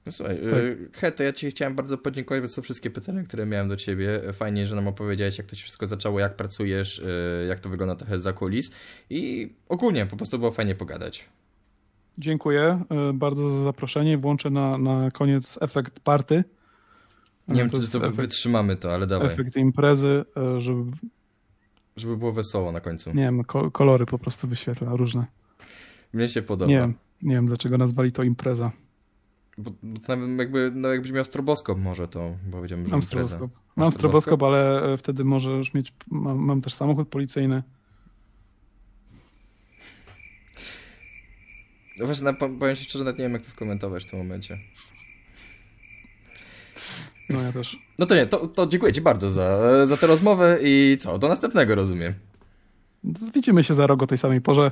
No 0.07 0.13
słuchaj, 0.13 0.37
Tak. 0.37 0.51
tak. 0.51 0.97
He, 1.01 1.13
to 1.13 1.23
ja 1.23 1.33
ci 1.33 1.51
chciałem 1.51 1.75
bardzo 1.75 1.99
podziękować, 1.99 2.53
są 2.53 2.63
wszystkie 2.63 2.91
pytania, 2.91 3.23
które 3.23 3.47
miałem 3.47 3.69
do 3.69 3.77
ciebie. 3.77 4.21
Fajnie, 4.33 4.67
że 4.67 4.77
nam 4.77 4.89
opowiedziałeś, 4.89 5.39
jak 5.39 5.47
to 5.47 5.57
się 5.57 5.63
wszystko 5.63 5.87
zaczęło, 5.87 6.21
jak 6.21 6.37
pracujesz, 6.37 6.99
y, 6.99 7.47
jak 7.49 7.61
to 7.61 7.69
wygląda 7.69 7.95
trochę 7.95 8.19
za 8.19 8.33
kulis 8.33 8.73
i 9.11 9.53
ogólnie 9.69 10.07
po 10.07 10.17
prostu 10.17 10.39
było 10.39 10.51
fajnie 10.51 10.75
pogadać. 10.75 11.29
Dziękuję 12.19 12.85
e, 12.91 13.13
bardzo 13.13 13.51
za 13.51 13.65
zaproszenie. 13.65 14.19
Włączę 14.19 14.51
na, 14.51 14.79
na 14.79 15.11
koniec 15.11 15.59
efekt 15.61 16.01
party. 16.01 16.45
Nie 17.49 17.61
wiem, 17.61 17.71
czy 17.71 17.91
to 17.93 17.99
efekt, 17.99 18.15
wytrzymamy 18.17 18.77
to, 18.77 18.95
ale 18.95 19.07
dawaj, 19.07 19.27
efekt 19.29 19.57
imprezy, 19.57 20.25
e, 20.37 20.61
żeby, 20.61 20.91
żeby 21.97 22.17
było 22.17 22.33
wesoło 22.33 22.73
na 22.73 22.81
końcu. 22.81 23.11
nie 23.11 23.23
wiem, 23.23 23.45
ko 23.45 23.71
kolory 23.71 24.07
po 24.07 24.19
prostu 24.19 24.49
wyświetla 24.49 24.97
różne. 24.97 25.27
Mnie 26.13 26.29
się 26.29 26.43
podoba. 26.43 26.71
Nie 26.71 26.79
wiem, 26.79 26.95
nie 27.23 27.35
wiem 27.35 27.47
dlaczego 27.47 27.79
nazwali 27.79 28.13
to 28.13 28.23
impreza. 28.23 28.73
Bo, 29.59 29.71
bo 29.83 30.01
to 30.01 30.17
nawet 30.17 30.39
jakby, 30.39 30.73
no 30.75 30.89
jakbyś 30.89 31.11
miał 31.13 31.25
stroboskop 31.25 31.79
może, 31.79 32.09
to 32.09 32.37
powiedziałbym, 32.51 32.87
że 32.87 32.93
Mam 32.93 33.03
stroboskop. 33.03 33.51
Mam 33.77 33.93
stroboskop? 33.93 34.43
ale 34.43 34.93
e, 34.93 34.97
wtedy 34.97 35.25
możesz 35.25 35.75
mieć. 35.75 35.93
Mam, 36.11 36.39
mam 36.39 36.63
też 36.63 36.75
samochód 36.75 37.09
policyjny. 37.09 37.63
No 41.99 42.07
Właśnie, 42.07 42.35
powiem 42.35 42.77
ci 42.77 42.85
szczerze, 42.85 43.05
nawet 43.05 43.19
nie 43.19 43.25
wiem, 43.25 43.33
jak 43.33 43.43
to 43.43 43.51
skomentować 43.51 44.05
w 44.05 44.11
tym 44.11 44.19
momencie. 44.19 44.59
No 47.31 47.43
ja 47.43 47.53
też. 47.53 47.77
No 47.99 48.07
to 48.07 48.15
nie, 48.15 48.27
to, 48.27 48.47
to 48.47 48.67
dziękuję 48.67 48.93
ci 48.93 49.01
bardzo 49.01 49.31
za, 49.31 49.87
za 49.87 49.97
tę 49.97 50.07
rozmowę 50.07 50.59
i 50.63 50.97
co, 51.01 51.19
do 51.19 51.29
następnego 51.29 51.75
rozumiem. 51.75 52.15
Widzimy 53.35 53.65
się 53.65 53.75
za 53.75 53.87
rok 53.87 54.03
o 54.03 54.07
tej 54.07 54.19
samej 54.19 54.41
porze 54.41 54.71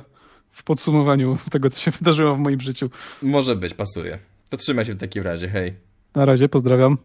w 0.51 0.63
podsumowaniu 0.63 1.37
tego, 1.51 1.69
co 1.69 1.79
się 1.79 1.91
wydarzyło 1.91 2.35
w 2.35 2.39
moim 2.39 2.61
życiu. 2.61 2.89
Może 3.21 3.55
być, 3.55 3.73
pasuje. 3.73 4.19
To 4.49 4.57
trzymaj 4.57 4.85
się 4.85 4.93
w 4.93 4.97
takim 4.97 5.23
razie, 5.23 5.47
hej. 5.47 5.73
Na 6.15 6.25
razie, 6.25 6.49
pozdrawiam. 6.49 6.97